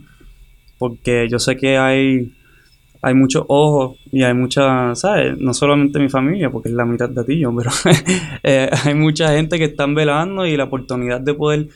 [0.80, 2.34] porque yo sé que hay
[3.02, 5.38] hay muchos ojos y hay mucha, ¿sabes?
[5.38, 7.70] No solamente mi familia, porque es la mitad de Atillo, pero
[8.44, 11.68] eh, hay mucha gente que están velando y la oportunidad de poder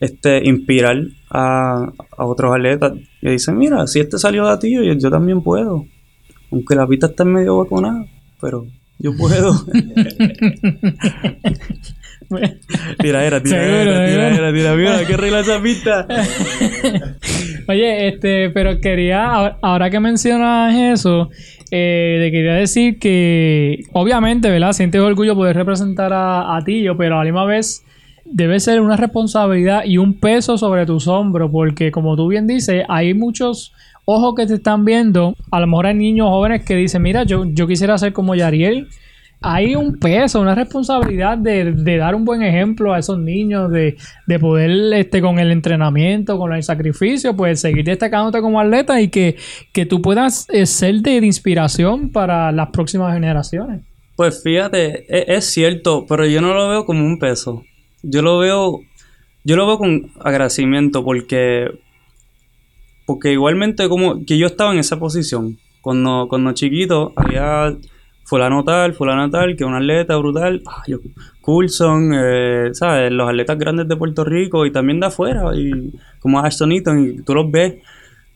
[0.00, 0.96] este, inspirar
[1.30, 2.92] a, a otros atletas.
[3.22, 5.86] Y dicen, mira, si este salió de Atillo, yo, yo también puedo.
[6.50, 8.04] Aunque la pista está medio vacunada,
[8.40, 8.66] pero
[8.98, 9.52] yo puedo.
[12.98, 13.82] tira era, tira tira
[14.28, 16.06] era, tira mira, que arreglar esa pista.
[17.68, 21.30] Oye, este, pero quería, ahora- ahora que mencionas eso,
[21.70, 24.72] eh, te quería decir que obviamente, ¿verdad?
[24.72, 27.84] Sientes orgullo poder representar a, a Tillo, pero a la misma vez
[28.24, 32.84] debe ser una responsabilidad y un peso sobre tus hombros, porque como tú bien dices,
[32.88, 33.72] hay muchos
[34.04, 35.34] ojos que te están viendo.
[35.50, 38.88] A lo mejor hay niños jóvenes que dicen, mira, yo, yo quisiera ser como Yariel.
[39.46, 44.38] Hay un peso, una responsabilidad de, dar un buen ejemplo a esos niños, de, de
[44.38, 49.36] poder, este, con el entrenamiento, con el sacrificio, pues seguir destacándote como atleta y que,
[49.74, 53.82] que tú puedas eh, ser de, de inspiración para las próximas generaciones.
[54.16, 57.62] Pues fíjate, e- es, cierto, pero yo no lo veo como un peso.
[58.04, 58.80] Yo lo veo,
[59.44, 61.68] yo lo veo con agradecimiento porque,
[63.06, 65.58] porque igualmente como que yo estaba en esa posición.
[65.80, 67.76] Cuando, cuando chiquito había
[68.24, 70.98] fulano tal, fulano tal, que un atleta brutal, ah, yo,
[71.42, 73.12] Coulson, eh, ¿sabes?
[73.12, 77.34] Los atletas grandes de Puerto Rico y también de afuera, y como Ashton y tú
[77.34, 77.74] los ves,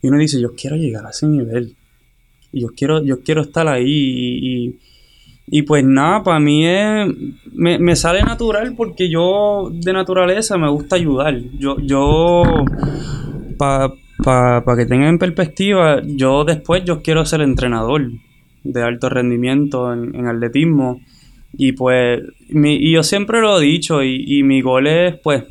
[0.01, 1.75] y uno dice, yo quiero llegar a ese nivel.
[2.51, 4.79] Y yo quiero, yo quiero estar ahí y- y
[5.51, 7.07] y pues nada, para mí es,
[7.53, 11.39] me, me sale natural porque yo de naturaleza me gusta ayudar.
[11.57, 12.43] Yo, yo
[13.57, 18.09] para que tengan en perspectiva, yo después yo quiero ser entrenador
[18.63, 21.01] de alto rendimiento en, en atletismo.
[21.53, 25.45] Y pues, mi- y yo siempre lo he dicho, y, y mi gol es pues,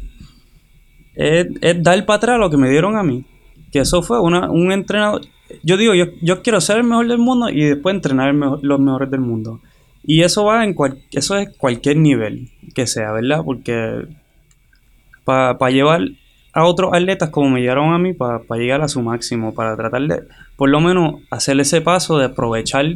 [1.15, 3.25] es, es dar para atrás lo que me dieron a mí.
[3.73, 5.23] Que eso fue una, un entrenador.
[5.63, 9.11] Yo digo, yo, yo quiero ser el mejor del mundo y después entrenar los mejores
[9.11, 9.61] del mundo.
[10.11, 13.43] Y eso va en cual, eso es cualquier nivel que sea, ¿verdad?
[13.45, 14.07] Porque
[15.23, 16.01] para llevar
[16.55, 20.01] a otros atletas como me llegaron a mí, para llegar a su máximo, para tratar
[20.09, 20.23] de,
[20.57, 22.87] por lo menos, hacer ese paso de aprovechar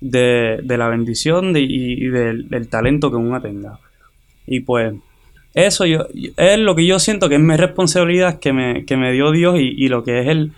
[0.00, 3.78] de, de la bendición y del, del talento que uno tenga.
[4.44, 4.92] Y pues,
[5.54, 9.12] eso yo, es lo que yo siento que es mi responsabilidad que me, que me
[9.12, 10.52] dio Dios y, y lo que es el...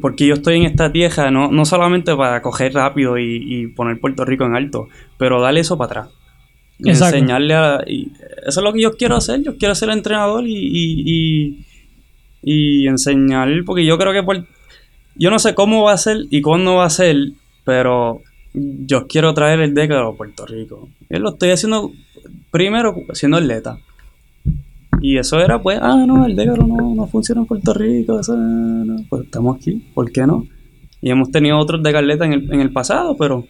[0.00, 4.00] porque yo estoy en esta tierra, no, no solamente para coger rápido y, y poner
[4.00, 6.14] Puerto Rico en alto, pero darle eso para atrás.
[6.78, 7.16] Y Exacto.
[7.16, 7.80] enseñarle a...
[7.86, 8.10] y
[8.46, 11.56] eso es lo que yo quiero hacer, yo quiero ser entrenador y,
[12.42, 14.22] y, enseñar, porque yo creo que...
[14.22, 14.46] por-
[15.16, 17.16] yo no sé cómo va a ser y cuándo va a ser,
[17.64, 18.22] pero
[18.54, 20.88] yo quiero traer el décado a Puerto Rico.
[21.10, 21.92] Yo lo estoy haciendo
[22.50, 23.78] primero siendo atleta.
[25.00, 28.36] Y eso era, pues, ah, no, el décaro no, no funciona en Puerto Rico, eso,
[28.36, 28.96] no.
[29.08, 30.46] pues estamos aquí, ¿por qué no?
[31.00, 33.46] Y hemos tenido otros decatletas en el, en el pasado, pero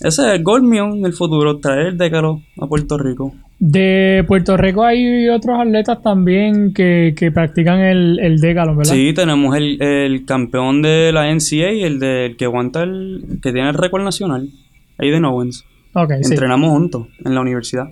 [0.00, 3.34] ese es el gol mío en el futuro, traer el décaro a Puerto Rico.
[3.58, 8.94] De Puerto Rico hay otros atletas también que, que practican el, el décalo, ¿verdad?
[8.94, 13.52] Sí, tenemos el, el campeón de la NCA, el, de, el que aguanta el, que
[13.52, 14.48] tiene el récord nacional,
[14.96, 15.66] Aiden Owens.
[15.92, 16.32] Ok, sí.
[16.32, 17.90] Entrenamos juntos en la universidad.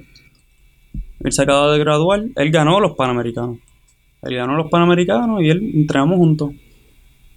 [1.21, 3.59] Él se acaba de graduar, él ganó los Panamericanos.
[4.23, 6.53] Él ganó los Panamericanos y él entrenamos juntos.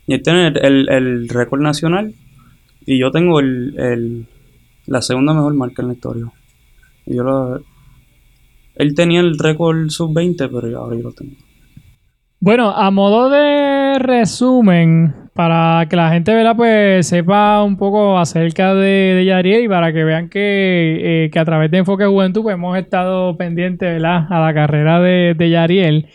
[0.08, 2.14] Y él tiene el, el- récord nacional
[2.86, 4.28] y yo tengo el, el-
[4.88, 6.26] la segunda mejor marca en la historia.
[7.06, 7.62] Y yo lo-
[8.76, 11.34] él tenía el récord sub-20, pero ahora yo lo tengo.
[12.40, 16.56] Bueno, a modo de resumen, para que la gente ¿verdad?
[16.56, 21.40] Pues, sepa un poco acerca de, de Yariel y para que vean que, eh, que
[21.40, 24.28] a través de Enfoque Juventud pues, hemos estado pendientes ¿verdad?
[24.30, 26.08] a la carrera de, de Yariel.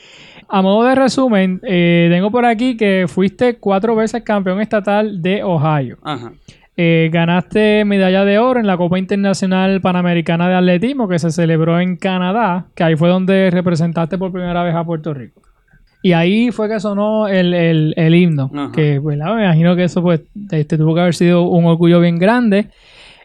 [0.48, 5.42] A modo de resumen, eh, tengo por aquí que fuiste cuatro veces campeón estatal de
[5.42, 5.98] Ohio.
[6.02, 6.32] Ajá.
[6.78, 11.80] Eh, ganaste medalla de oro en la Copa Internacional Panamericana de Atletismo que se celebró
[11.80, 15.40] en Canadá, que ahí fue donde representaste por primera vez a Puerto Rico.
[16.02, 18.70] Y ahí fue que sonó el, el- el himno, Ajá.
[18.72, 19.34] que ¿verdad?
[19.34, 22.68] me imagino que eso pues este, tuvo que haber sido un orgullo bien grande.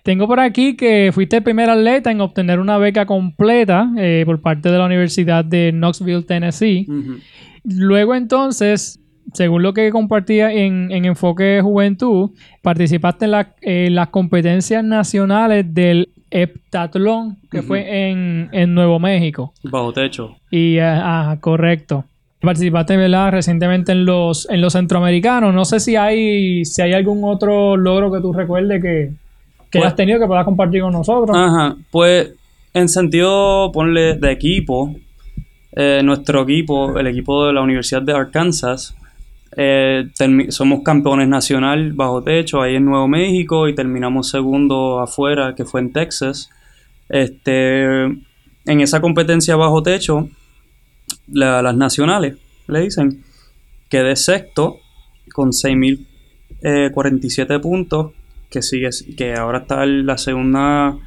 [0.03, 4.41] Tengo por aquí que fuiste el primer atleta en obtener una beca completa eh, por
[4.41, 6.88] parte de la Universidad de Knoxville, Tennessee.
[7.63, 8.99] Luego entonces,
[9.34, 12.31] según lo que compartía en, en Enfoque Juventud,
[12.63, 19.53] participaste en, la- en las competencias nacionales del heptatlón, que fue en, en Nuevo México.
[19.63, 20.36] Bajo techo.
[20.49, 22.05] Y, ah, ah, correcto.
[22.41, 23.32] Participaste, ¿verdad?
[23.32, 25.54] Recientemente en los, en los centroamericanos.
[25.54, 29.12] No sé si hay, si hay algún otro logro que tú recuerdes que,
[29.69, 31.36] que Pues- has tenido que puedas compartir con nosotros.
[31.38, 32.34] Ajá, pues
[32.73, 34.95] en sentido, ponle de equipo,
[35.73, 38.95] eh, nuestro equipo, el equipo de la Universidad de Arkansas,
[39.58, 40.08] eh,
[40.49, 45.82] somos campeones nacional bajo techo ahí en Nuevo México y terminamos segundo afuera, que fue
[45.82, 46.49] en Texas.
[47.10, 50.30] Este, en esa competencia bajo techo,
[51.27, 53.23] la- las nacionales, le dicen,
[53.89, 54.79] quedé sexto
[55.34, 58.12] con 6.047 puntos,
[58.49, 60.97] que sigue, que ahora está la segunda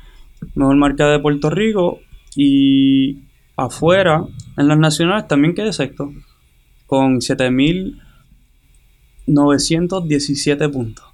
[0.54, 2.00] mejor marca de Puerto Rico
[2.36, 3.18] y
[3.56, 4.24] afuera
[4.56, 6.10] en las nacionales también quedé sexto
[6.86, 7.18] con
[9.26, 11.04] 917 puntos.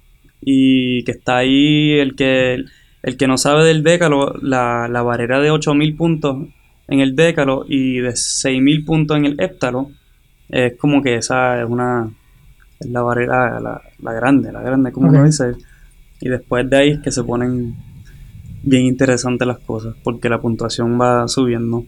[0.41, 2.57] Y que está ahí el que,
[3.03, 6.47] el que no sabe del décalo, la, la barrera de 8000 puntos
[6.91, 9.89] en el décalo y de 6000 puntos en el héptalo,
[10.49, 12.11] es como que esa es una.
[12.79, 15.25] Es la barrera, la, la grande, la grande, como uno Ok.
[15.25, 15.51] dice.
[16.19, 17.75] Y después de ahí es que se ponen
[18.63, 21.85] bien interesantes las cosas, porque la puntuación va subiendo.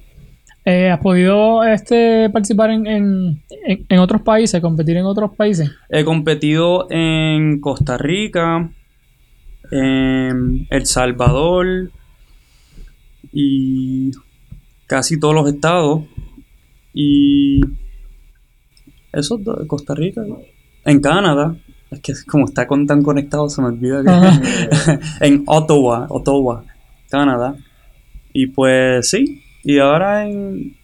[0.65, 3.41] Eh, ¿Has podido este, participar en, en-
[3.89, 5.69] en otros países, competir en otros países?
[5.89, 8.69] He competido en Costa Rica,
[9.71, 11.91] en El Salvador
[13.31, 14.11] y
[14.87, 16.03] casi todos los estados.
[16.93, 17.61] Y
[19.11, 20.21] eso, Costa Rica,
[20.85, 21.55] en Canadá.
[21.91, 26.63] Es que como está con, tan conectado se me olvida que en Ottawa, Ottawa,
[27.09, 27.55] Canadá.
[28.33, 30.75] Y pues sí, y ahora en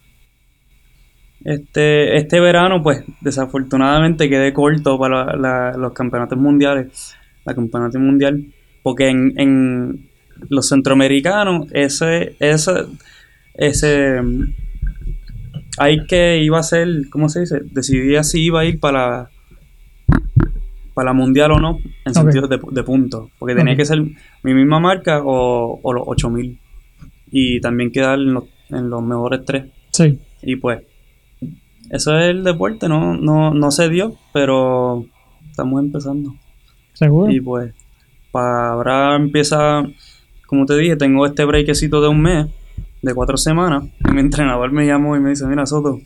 [1.43, 8.45] este, este verano, pues desafortunadamente quedé corto para la- los campeonatos mundiales, la campeonato mundial,
[8.83, 10.09] porque en, en
[10.49, 12.71] los centroamericanos, ese, ese,
[13.53, 14.21] ese,
[15.77, 17.61] hay que iba a ser, ¿cómo se dice?
[17.71, 19.29] Decidía si iba a ir para,
[20.93, 24.01] para la mundial o no, en sentido de, de puntos, porque tenía que ser
[24.43, 26.59] mi misma marca o, o los 8000
[27.31, 29.65] y también quedar en los, en los mejores tres.
[29.91, 30.19] Sí.
[30.41, 30.81] Y pues,
[31.89, 35.05] eso es el deporte, no, no, no se dio, pero
[35.49, 36.35] estamos empezando.
[36.93, 37.31] ¿Seguro?
[37.31, 37.73] Y pues,
[38.31, 39.83] para ahora empieza,
[40.45, 42.47] como te dije, tengo este breakcito de un mes,
[43.01, 43.83] de cuatro semanas,
[44.13, 45.99] mi entrenador me llamó y me dice, mira Soto,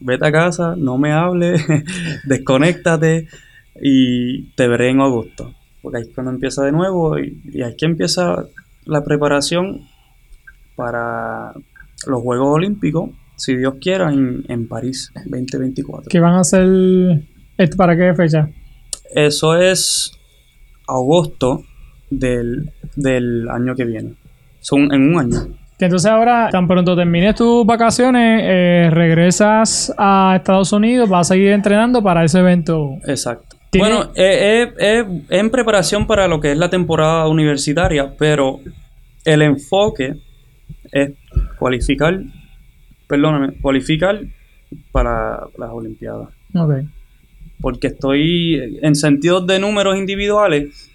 [0.00, 1.64] vete a casa, no me hables,
[2.24, 3.28] desconéctate
[3.80, 5.54] y te veré en agosto.
[5.82, 8.46] Porque ahí es cuando empieza de nuevo y, y ahí es que empieza
[8.84, 9.82] la preparación
[10.76, 11.52] para
[12.06, 16.08] los Juegos Olímpicos, si Dios quiera, en, en París 2024.
[16.08, 16.66] ¿Qué van a hacer?
[17.76, 18.48] ¿Para qué fecha?
[19.14, 20.12] Eso es
[20.86, 21.64] agosto
[22.10, 24.14] del, del año que viene.
[24.60, 25.56] Son en un año.
[25.78, 31.48] Entonces ahora, tan pronto termines tus vacaciones, eh, regresas a Estados Unidos, vas a seguir
[31.50, 32.94] entrenando para ese evento.
[33.06, 33.56] Exacto.
[33.70, 38.60] ¿Tiene- Bueno, eh, eh, eh, en preparación para lo que es la temporada universitaria, pero
[39.24, 40.14] el enfoque
[40.92, 41.10] es
[41.58, 42.20] cualificar,
[43.06, 44.20] perdóname, cualificar
[44.92, 46.28] para las Olimpiadas.
[46.54, 46.72] Ok.
[47.60, 50.90] Porque estoy en sentidos de números individuales,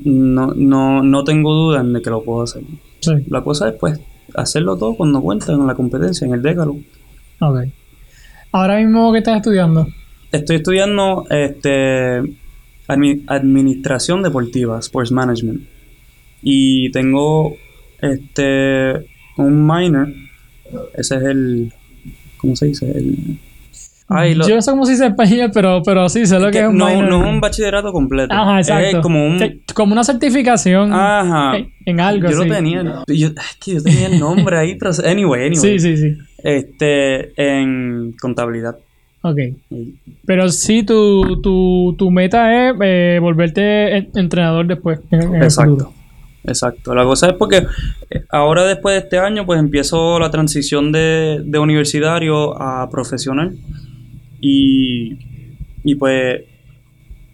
[0.00, 2.62] no, no, no tengo dudas de que lo puedo hacer.
[3.00, 3.12] Sí.
[3.28, 4.00] La cosa es pues
[4.34, 6.78] hacerlo todo cuando cuenta en la competencia, en el décalo.
[7.40, 7.60] Ok.
[8.52, 9.86] Ahora mismo, ¿qué estás estudiando?
[10.32, 12.20] Estoy estudiando este
[12.86, 15.62] admi- administración deportiva, sports management.
[16.42, 17.56] Y tengo
[18.00, 20.08] este un minor.
[20.94, 21.72] Ese es el
[22.36, 22.90] ¿cómo se dice?
[22.90, 23.38] El
[24.10, 26.52] Ay, lo- Yo no sé cómo se dice en pero, pero sí sé lo que,
[26.52, 27.08] que es un no, minor.
[27.10, 28.32] no es un bachillerato completo.
[28.32, 28.96] Ajá, exacto.
[28.96, 31.58] Es como un Que- como una certificación Ajá.
[31.58, 32.30] en, en algo.
[32.30, 32.48] Yo sí.
[32.48, 32.82] lo tenía.
[33.06, 35.56] Yo, es que yo tenía el nombre ahí, pero anyway, anyway.
[35.56, 36.16] Sí, sí, sí.
[36.42, 38.76] Este en contabilidad.
[39.22, 39.36] Ok.
[40.24, 45.00] Pero sí, tu, tu, tu meta es eh, volverte en- entrenador después.
[45.10, 45.92] en- en el Exacto.
[46.44, 46.94] Exacto.
[46.94, 47.58] La cosa es porque
[48.10, 53.54] eh, ahora después de este año pues empiezo la transición de, de universitario a profesional
[54.40, 55.18] y,
[55.84, 56.42] y pues,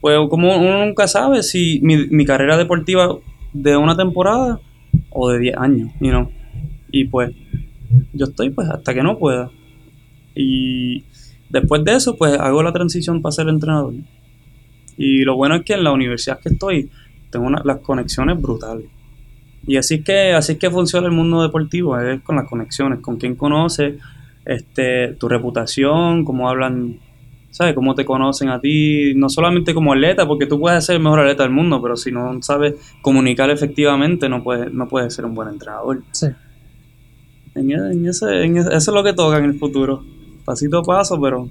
[0.00, 3.16] pues como uno nunca sabe si mi, carrera deportiva
[3.52, 4.60] de una temporada
[5.10, 6.30] o de 10 años, you know?
[6.90, 7.32] Y pues
[8.12, 9.50] yo estoy pues hasta que no pueda.
[10.34, 11.04] Y
[11.50, 13.94] después de eso pues hago la transición para ser entrenador.
[14.96, 16.90] Y lo bueno es que en la universidad que estoy
[17.30, 18.86] tengo las conexiones brutales.
[19.66, 23.16] Y así que así es que funciona el mundo deportivo, es con las conexiones, con
[23.16, 23.94] quién conoces,
[24.44, 26.98] este, tu reputación, cómo hablan,
[27.50, 27.74] ¿sabes?
[27.74, 31.20] Cómo te conocen a ti, no solamente como atleta, porque tú puedes ser el mejor
[31.20, 35.34] atleta del mundo, pero si no sabes comunicar efectivamente, no puedes, no puedes ser un
[35.34, 36.02] buen entrenador.
[36.12, 36.26] Sí.
[37.54, 40.02] En, e- en ese, en ese- eso es lo que toca en el futuro.
[40.44, 41.48] Pasito a paso, pero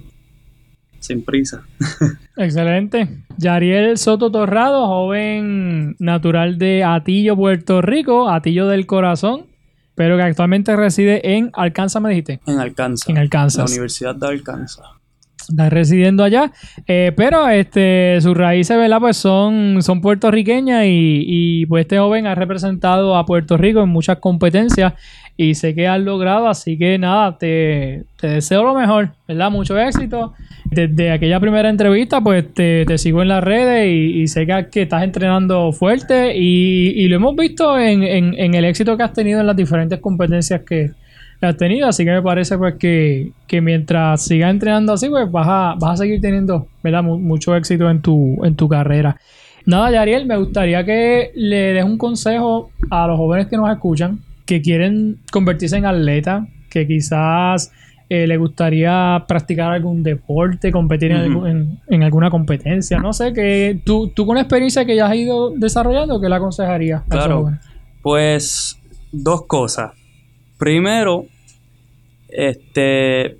[1.00, 1.62] sin prisa.
[2.36, 3.08] Excelente.
[3.38, 9.46] Yariel Soto Torrado, joven natural de Atillo, Puerto Rico, Atillo del Corazón,
[9.94, 12.40] pero que actualmente reside en Arkansas, me dijiste.
[12.46, 13.08] En Arkansas.
[13.08, 13.70] En Arkansas.
[13.70, 14.84] La Universidad de Arkansas.
[15.50, 16.52] Está residiendo allá.
[16.86, 18.98] Eh, pero este sus raíces, ¿verdad?
[19.00, 23.88] Pues son, son puertorriqueñas y, y, pues este joven ha representado a Puerto Rico en
[23.88, 24.94] muchas competencias
[25.36, 29.50] y sé que has logrado, así que nada, te, te deseo lo mejor, ¿verdad?
[29.50, 30.32] Mucho éxito.
[30.70, 34.66] Desde aquella primera entrevista, pues te, te sigo en las redes y, y sé que,
[34.70, 39.02] que estás entrenando fuerte y, y lo hemos visto en, en- en el éxito que
[39.02, 40.92] has tenido en las diferentes competencias que,
[41.42, 45.46] has tenido, así que me parece pues que, que mientras sigas entrenando así, pues vas
[45.48, 47.02] a, vas a seguir teniendo, ¿verdad?
[47.02, 49.16] Mu- mucho éxito en tu, en tu carrera.
[49.66, 54.20] Nada, Yariel, me gustaría que le des un consejo a los jóvenes que nos escuchan,
[54.46, 57.72] que quieren convertirse en atletas, que quizás
[58.10, 62.98] eh, le gustaría practicar algún deporte, competir en, algún- en- en alguna competencia.
[62.98, 66.34] No sé, que tú, tú con la experiencia que ya has ido desarrollando, ¿qué le
[66.34, 67.00] aconsejarías?
[67.00, 67.40] a esos Claro.
[67.40, 67.60] jóvenes?
[68.02, 68.78] Pues
[69.12, 69.92] dos cosas.
[70.64, 71.26] Primero,
[72.26, 73.36] este,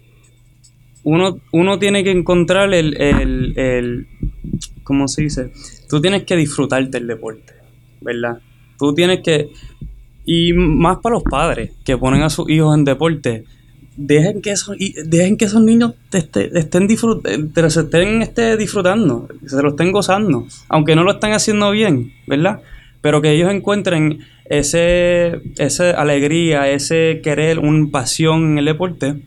[1.04, 4.06] uno, uno tiene que encontrar el, el, el,
[4.82, 5.50] ¿cómo se dice?
[5.88, 7.54] Tú tienes que disfrutarte el deporte,
[8.02, 8.40] ¿verdad?
[8.78, 9.48] Tú tienes que,
[10.26, 13.44] y más para los padres que ponen a sus hijos en deporte,
[13.96, 19.28] dejen que esos, dejen que esos niños te estén, disfrut- te- se estén este, disfrutando,
[19.46, 22.60] se lo estén gozando, aunque no lo están haciendo bien, ¿verdad?
[23.00, 25.40] Pero que ellos encuentren ese,
[25.96, 29.22] alegría, ese querer, una pasión en el deporte,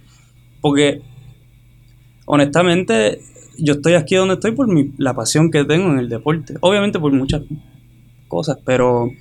[0.62, 1.02] porque
[2.26, 3.20] honestamente
[3.58, 7.00] yo estoy aquí donde estoy por mi, la pasión que tengo en el deporte, obviamente
[7.00, 7.42] por muchas
[8.28, 9.12] cosas, pero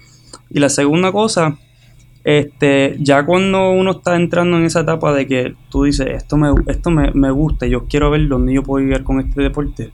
[0.50, 1.58] y la segunda cosa,
[2.24, 6.52] este, ya cuando uno está entrando en esa etapa de que tú dices, esto me,
[6.66, 9.92] esto me, me gusta, yo quiero ver dónde yo puedo llegar con este deporte,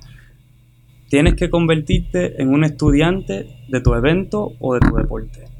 [1.08, 5.51] tienes que convertirte en un estudiante de tu evento o de tu deporte.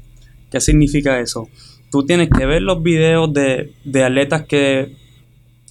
[0.53, 1.49] ¿Qué significa eso?
[1.91, 4.93] Tú tienes que ver los videos de, de atletas que,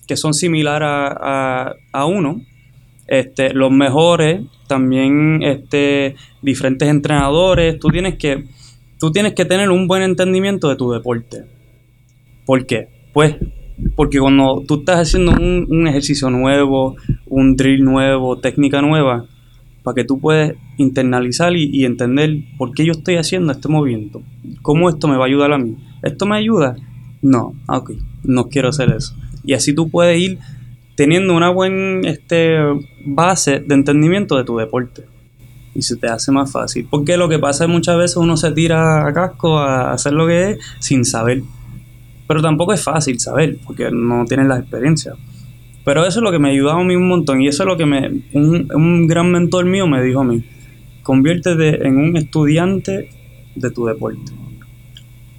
[0.08, 2.42] que son similares a, a- a uno,
[3.06, 7.78] este, los mejores, también este, diferentes entrenadores.
[7.78, 8.44] Tú tienes que
[8.98, 11.44] tú tienes que tener un buen entendimiento de tu deporte.
[12.44, 12.88] ¿Por qué?
[13.12, 13.36] Pues
[13.94, 19.26] porque cuando tú estás haciendo un, un ejercicio nuevo, un drill nuevo, técnica nueva,
[19.82, 24.22] para que tú puedas internalizar y, y entender por qué yo estoy haciendo este movimiento,
[24.62, 25.76] cómo esto me va a ayudar a mí.
[26.02, 26.76] ¿Esto me ayuda?
[27.20, 27.92] No, Ah, ok,
[28.24, 29.14] no quiero hacer eso.
[29.44, 30.38] Y así tú puedes ir
[30.94, 32.56] teniendo una buena este,
[33.06, 35.06] base de entendimiento de tu deporte
[35.74, 36.86] y se te hace más fácil.
[36.90, 40.26] Porque lo que pasa es muchas veces uno se tira a casco a hacer lo
[40.26, 41.42] que es sin saber.
[42.28, 45.14] Pero tampoco es fácil saber, porque no tienes la experiencia.
[45.84, 47.42] Pero eso es lo que me ha ayudado a mí un montón.
[47.42, 50.42] Y eso es lo que me un, un gran mentor mío me dijo a mí.
[51.02, 53.10] Conviértete en un estudiante
[53.54, 54.32] de tu deporte.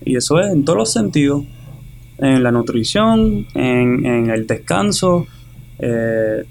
[0.06, 1.46] Y eso es en todos los sentidos.
[2.18, 5.26] En la nutrición, en, en el descanso,
[5.80, 6.44] eh,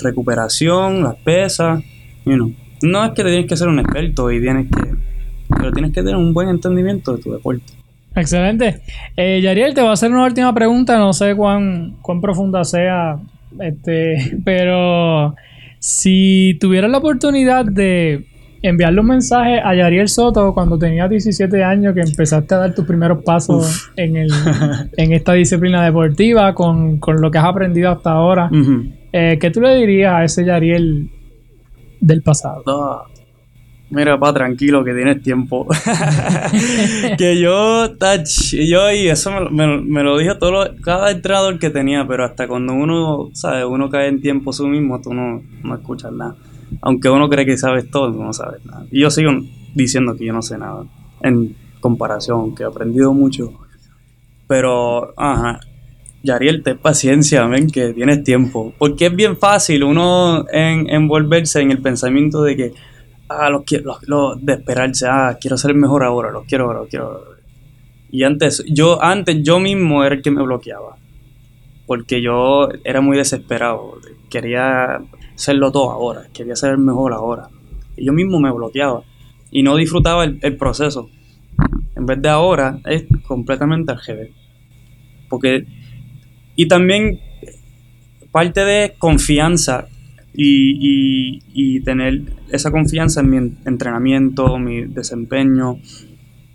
[0.00, 1.82] recuperación, las pesas,
[2.24, 2.52] you know.
[2.82, 4.94] No es que tienes que ser un experto y tienes que...
[5.48, 7.79] Pero tienes que tener un buen entendimiento de tu deporte.
[8.14, 8.82] Excelente.
[9.16, 10.98] Eh, Yariel, te voy a hacer una última pregunta.
[10.98, 13.18] No sé cuán, cuán profunda sea,
[13.58, 15.34] este, pero
[15.78, 18.26] si tuvieras la oportunidad de
[18.62, 22.84] enviarle un mensaje a Yariel Soto cuando tenías 17 años, que empezaste a dar tus
[22.84, 24.30] primeros pasos en, el,
[24.96, 28.50] en esta disciplina deportiva, con, con lo que has aprendido hasta ahora,
[29.12, 31.10] eh, ¿qué tú le dirías a ese Yariel
[32.00, 32.62] del pasado?
[32.66, 33.04] Ah,
[33.90, 35.66] Mira, pa, tranquilo, que tienes tiempo.
[37.18, 42.24] que yo, tach, yo y eso me, lo- dijo todo cada entrenador que tenía, pero
[42.24, 43.64] hasta cuando uno, ¿sabes?
[43.68, 46.36] Uno cae en tiempo su mismo, tú no, no escuchas nada.
[46.82, 48.86] Aunque uno cree que sabes todo, no sabes nada.
[48.92, 49.32] Y yo sigo
[49.74, 50.84] diciendo que yo no sé nada,
[51.22, 53.52] en comparación, que he aprendido mucho.
[54.46, 55.60] Pero, ajá,
[56.22, 58.72] Yariel, ten paciencia, ven, que tienes tiempo.
[58.78, 62.72] Porque es bien fácil uno en, envolverse en el pensamiento de que,
[63.30, 66.80] ah, los quiero, los- los- de esperarse, ah, quiero ser mejor ahora, los quiero ahora,
[66.80, 67.40] los quiero ahora.
[68.10, 70.96] Y antes, yo, antes yo mismo era el que me bloqueaba.
[71.86, 73.94] Porque yo era muy desesperado.
[74.28, 75.00] Quería
[75.34, 77.48] hacerlo todo ahora, quería ser el mejor ahora.
[77.96, 79.02] Y yo mismo me bloqueaba.
[79.50, 81.08] Y no disfrutaba el, el proceso.
[81.96, 84.30] En vez de ahora, es completamente al revés.
[85.28, 85.66] Porque
[86.56, 87.20] y también
[88.32, 89.88] parte de confianza
[90.34, 95.78] y, y- y tener esa confianza en mi en- entrenamiento, mi desempeño,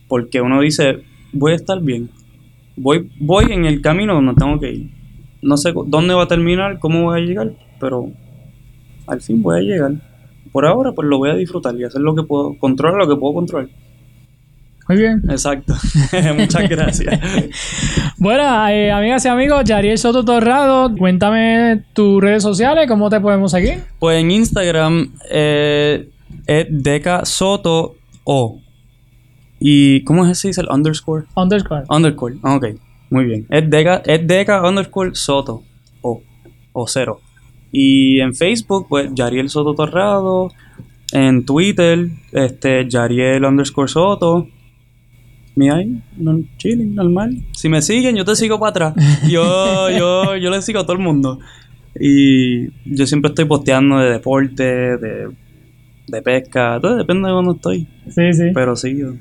[0.07, 0.99] porque uno dice,
[1.33, 2.09] voy a estar bien,
[2.77, 4.89] voy, voy en el camino donde tengo que ir.
[5.41, 8.11] No sé dónde va a terminar, cómo voy a llegar, pero
[9.07, 9.93] al fin voy a llegar.
[10.51, 13.19] Por ahora, pues lo voy a disfrutar y hacer lo que puedo, controlar lo que
[13.19, 13.69] puedo controlar.
[14.87, 15.23] Muy bien.
[15.29, 15.73] Exacto.
[16.37, 17.19] Muchas gracias.
[18.17, 23.51] Bueno, eh, amigas y amigos, Yariel Soto Torrado, cuéntame tus redes sociales, cómo te podemos
[23.51, 23.83] seguir.
[23.99, 26.09] Pues en Instagram eh,
[26.47, 28.61] es Deca Soto O.
[29.59, 31.25] ¿Y cómo es ese dice el underscore?
[31.35, 31.83] Underscore.
[31.89, 32.35] Underscore.
[32.41, 32.65] Ok.
[33.09, 33.45] Muy bien.
[33.49, 35.61] Es Deca, es Deca underscore Soto
[36.01, 36.21] O.
[36.73, 37.19] O cero.
[37.71, 40.49] Y en Facebook, pues Yariel Soto Torrado.
[41.11, 44.47] En Twitter, este, Yariel underscore Soto.
[45.55, 47.37] Mi ahí, no, chilling, normal.
[47.53, 48.93] Si me siguen, yo te sigo para atrás.
[49.29, 51.39] Yo, yo, yo le sigo a todo el mundo.
[51.99, 55.29] Y yo siempre estoy posteando de deporte, de,
[56.07, 57.87] de pesca, todo depende de dónde estoy.
[58.09, 58.43] Sí, sí.
[58.53, 59.13] Pero sí, yo-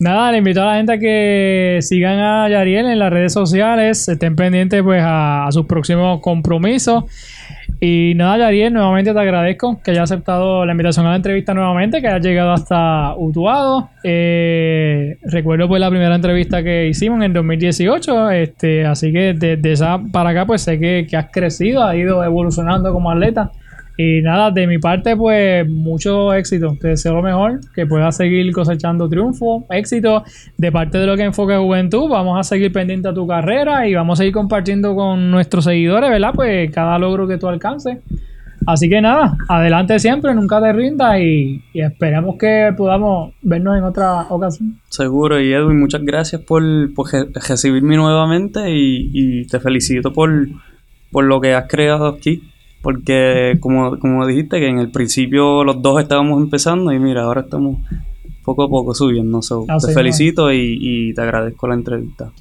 [0.00, 4.08] Nada, le invito a la gente a que sigan a Yariel en las redes sociales,
[4.08, 7.04] estén pendientes pues a, a sus próximos compromisos.
[7.80, 12.00] Y nada, Yariel, nuevamente te agradezco que hayas aceptado la invitación a la entrevista nuevamente,
[12.00, 13.90] que hayas llegado hasta Utuado.
[14.02, 19.72] Eh, recuerdo pues la primera entrevista que hicimos en el 2018, este, así que desde
[19.72, 23.52] esa para acá pues sé que, que has crecido, has ido evolucionando como atleta.
[24.02, 26.74] Y nada, de mi parte, pues mucho éxito.
[26.80, 30.24] Te deseo lo mejor, que puedas seguir cosechando triunfo, éxito.
[30.56, 33.94] De parte de lo que enfoque Juventud, vamos a seguir pendiente a tu carrera y
[33.94, 36.32] vamos a ir compartiendo con nuestros seguidores, ¿verdad?
[36.34, 37.98] Pues cada logro que tú alcances.
[38.66, 43.84] Así que nada, adelante siempre, nunca te rindas y, y esperemos que podamos vernos en
[43.84, 44.78] otra ocasión.
[44.88, 45.40] seguro.
[45.40, 46.62] Y Edwin, muchas gracias por,
[46.94, 50.30] por re- recibirme nuevamente y, y te felicito por,
[51.10, 52.49] por lo que has creado aquí.
[52.82, 57.42] Porque como, como dijiste que en el principio los dos estábamos empezando y mira, ahora
[57.42, 57.76] estamos
[58.44, 59.42] poco a poco subiendo.
[59.42, 62.32] So, Así te felicito y, y te agradezco la entrevista.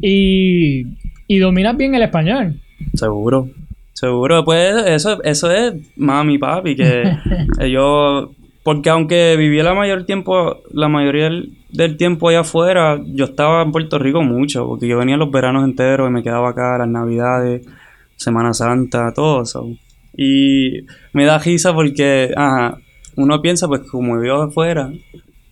[0.00, 0.86] Y,
[1.26, 2.60] y dominas bien el español.
[2.94, 3.48] Seguro.
[3.92, 7.04] Seguro, pues eso, eso es mami, papi, que
[7.60, 8.30] ellos,
[8.64, 13.62] porque aunque viví la mayor tiempo, la mayoría del, del tiempo allá afuera, yo estaba
[13.62, 16.88] en Puerto Rico mucho, porque yo venía los veranos enteros y me quedaba acá, las
[16.88, 17.64] navidades,
[18.22, 19.68] Semana Santa, todo eso.
[20.16, 22.78] Y me da risa porque, ajá,
[23.16, 24.90] uno piensa, pues como vivo afuera,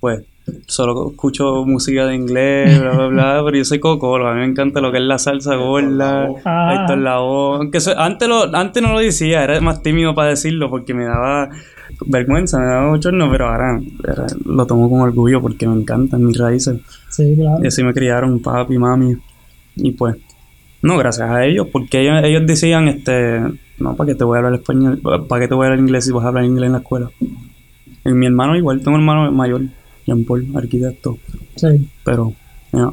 [0.01, 0.23] pues
[0.67, 4.47] solo escucho música de inglés, bla, bla, bla, pero yo soy cocolo, a mí me
[4.47, 6.75] encanta lo que es la salsa gorda, Ah.
[6.81, 10.69] Héctor Lavoe, aunque eso- antes, lo, antes no lo decía, era más tímido para decirlo
[10.69, 11.51] porque me daba
[12.07, 16.39] vergüenza, me daba bochorno, pero ahora, ahora lo tomo con orgullo porque me encantan mis
[16.39, 16.81] raíces.
[17.09, 17.63] Sí, claro.
[17.63, 19.17] Y así me criaron papi, mami.
[19.77, 20.17] Y pues,
[20.83, 23.41] no, gracias a ellos, porque ellos, ellos decían, este,
[23.79, 25.01] no, ¿para qué te voy a hablar español?
[25.29, 27.11] ¿Para qué te voy a hablar inglés si vas a hablar inglés en la escuela?
[28.05, 29.63] Y mi hermano igual, tengo un hermano mayor,
[30.07, 31.19] Jean Paul, arquitecto,
[31.57, 31.89] Sí.
[32.05, 32.33] pero,
[32.73, 32.89] ya.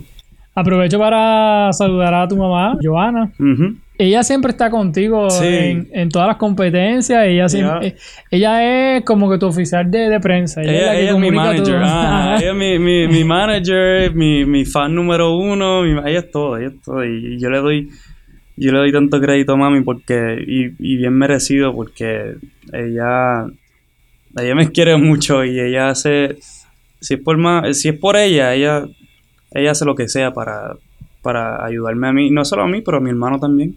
[0.56, 3.32] Aprovecho para saludar a tu mamá, Joana.
[4.00, 5.46] Ella siempre está contigo Sí.
[5.48, 7.26] en, en todas las competencias.
[7.26, 7.96] Ella, siempre- eh,
[8.30, 10.62] ella es como que tu oficial de, de prensa.
[10.62, 13.24] Ella, es la Ella, que ella es mi manager, ah, ella es mi, mi, mi
[13.26, 17.04] manager, mi, mi fan número uno, ella es todo, ella es todo.
[17.04, 17.90] Y yo le doy,
[18.56, 22.36] yo le doy tanto crédito a mami porque, y, y bien merecido porque
[22.72, 23.48] ella,
[24.40, 26.38] ella me quiere mucho y ella hace,
[27.00, 28.86] si es por más, si es por ella, ella,
[29.52, 30.76] ella hace lo que sea para,
[31.24, 33.74] para ayudarme a mí, no solo a mí, pero a mi hermano también.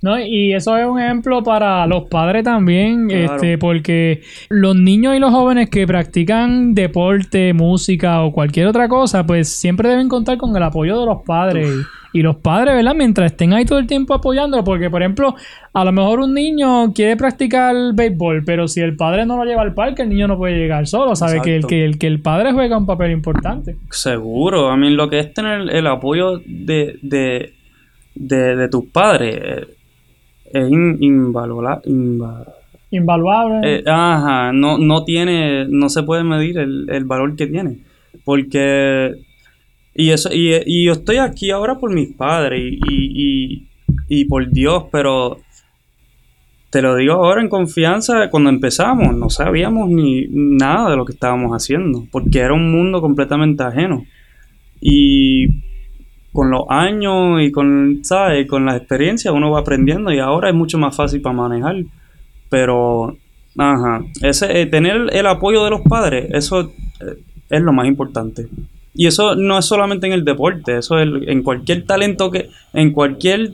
[0.00, 3.34] No, y eso es un ejemplo para los padres también, Claro.
[3.34, 9.26] este, porque los niños y los jóvenes que practican deporte, música o cualquier otra cosa,
[9.26, 11.68] pues siempre deben contar con el apoyo de los padres.
[12.12, 12.94] Y, y los padres, ¿verdad?
[12.94, 15.34] Mientras estén ahí todo el tiempo apoyándolo, porque por ejemplo,
[15.74, 19.62] a lo mejor un niño quiere practicar béisbol, pero si el padre no lo lleva
[19.62, 22.20] al parque, el niño no puede llegar solo, sabe que el, que, el, que el
[22.22, 23.76] padre juega un papel importante.
[23.90, 27.52] Seguro, a mí lo que es tener el apoyo de, de,
[28.14, 29.66] de, de tus padres eh,
[30.52, 32.46] es in- invalora- inva-
[32.90, 33.60] Invaluable.
[33.64, 37.78] eh, ajá, no, no tiene, no se puede medir el, el valor que tiene.
[38.24, 39.12] Porque,
[39.94, 43.68] y eso, y, y yo estoy aquí ahora por mis padres y, y, y,
[44.08, 45.38] y por Dios, pero
[46.70, 51.12] te lo digo ahora en confianza, cuando empezamos no sabíamos ni nada de lo que
[51.12, 54.04] estábamos haciendo, porque era un mundo completamente ajeno.
[54.80, 55.46] Y
[56.32, 58.46] con los años y con, ¿sabes?
[58.46, 61.76] con las experiencias uno va aprendiendo y ahora es mucho más fácil para manejar.
[62.48, 63.16] Pero,
[63.56, 68.48] ajá, ese, eh, tener el apoyo de los padres, eso eh, es lo más importante.
[68.94, 72.92] Y eso no es solamente en el deporte, eso es en cualquier talento que, en
[72.92, 73.52] cualquier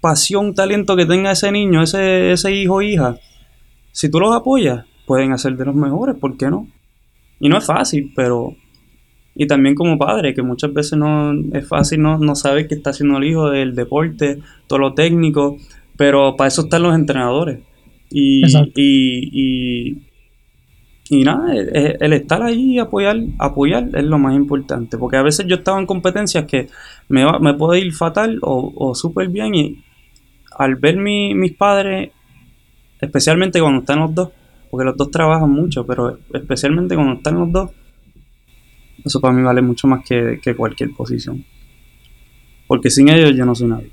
[0.00, 3.16] pasión, talento que tenga ese niño, ese, ese hijo o hija.
[3.92, 6.68] Si tú los apoyas, pueden hacer de los mejores, ¿por qué no?
[7.40, 8.54] Y no es fácil, pero...
[9.42, 12.90] Y también como padre, que muchas veces no es fácil no, no saber qué está
[12.90, 15.56] haciendo el hijo del deporte, todo lo técnico,
[15.96, 17.60] pero para eso están los entrenadores.
[18.10, 20.02] Y, y, y,
[21.08, 25.22] y nada, el, el estar ahí y apoyar, apoyar es lo más importante, porque a
[25.22, 26.68] veces yo estaba en competencias que
[27.08, 29.78] me, va- me puede ir fatal o, o súper bien y
[30.58, 32.10] al ver mi- mis padres,
[33.00, 34.30] especialmente cuando están los dos,
[34.70, 37.70] porque los dos trabajan mucho, pero especialmente cuando están los dos,
[39.04, 41.44] eso para mí vale mucho más que, que cualquier posición.
[42.66, 43.90] Porque sin ellos yo no soy nadie.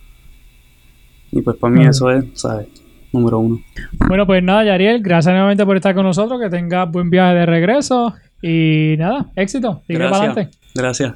[1.31, 2.67] Y pues para mí eso es, ¿sabes?
[3.11, 3.59] Número uno.
[4.07, 7.45] Bueno, pues nada, Yariel, gracias nuevamente por estar con nosotros, que tengas buen viaje de
[7.45, 10.49] regreso y nada, éxito, sigue para adelante.
[10.75, 11.13] Gracias.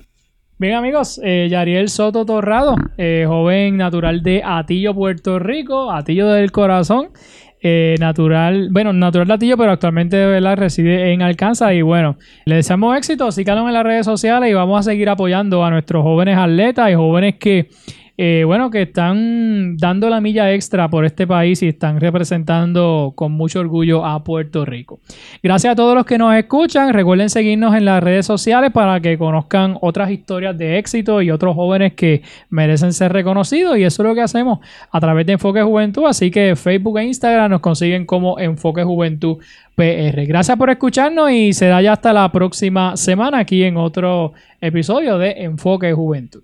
[0.57, 6.51] Bien amigos, eh, Yariel Soto Torrado, eh, joven natural de Atillo, Puerto Rico, Atillo del
[6.51, 7.09] Corazón,
[7.63, 10.57] eh, natural, bueno, natural de Atillo, pero actualmente ¿verdad?
[10.57, 14.79] reside en Alcanza y bueno, le deseamos éxito, síganos en las redes sociales y vamos
[14.79, 17.69] a seguir apoyando a nuestros jóvenes atletas y jóvenes que
[18.17, 23.31] eh, bueno, que están dando la milla extra por este país y están representando con
[23.31, 24.99] mucho orgullo a Puerto Rico.
[25.41, 26.93] Gracias a todos los que nos escuchan.
[26.93, 31.55] Recuerden seguirnos en las redes sociales para que conozcan otras historias de éxito y otros
[31.55, 33.77] jóvenes que merecen ser reconocidos.
[33.77, 34.59] Y eso es lo que hacemos
[34.91, 36.05] a través de Enfoque Juventud.
[36.05, 39.37] Así que Facebook e Instagram nos consiguen como Enfoque Juventud
[39.75, 40.25] PR.
[40.27, 45.31] Gracias por escucharnos y será ya hasta la próxima semana aquí en otro episodio de
[45.37, 46.43] Enfoque Juventud.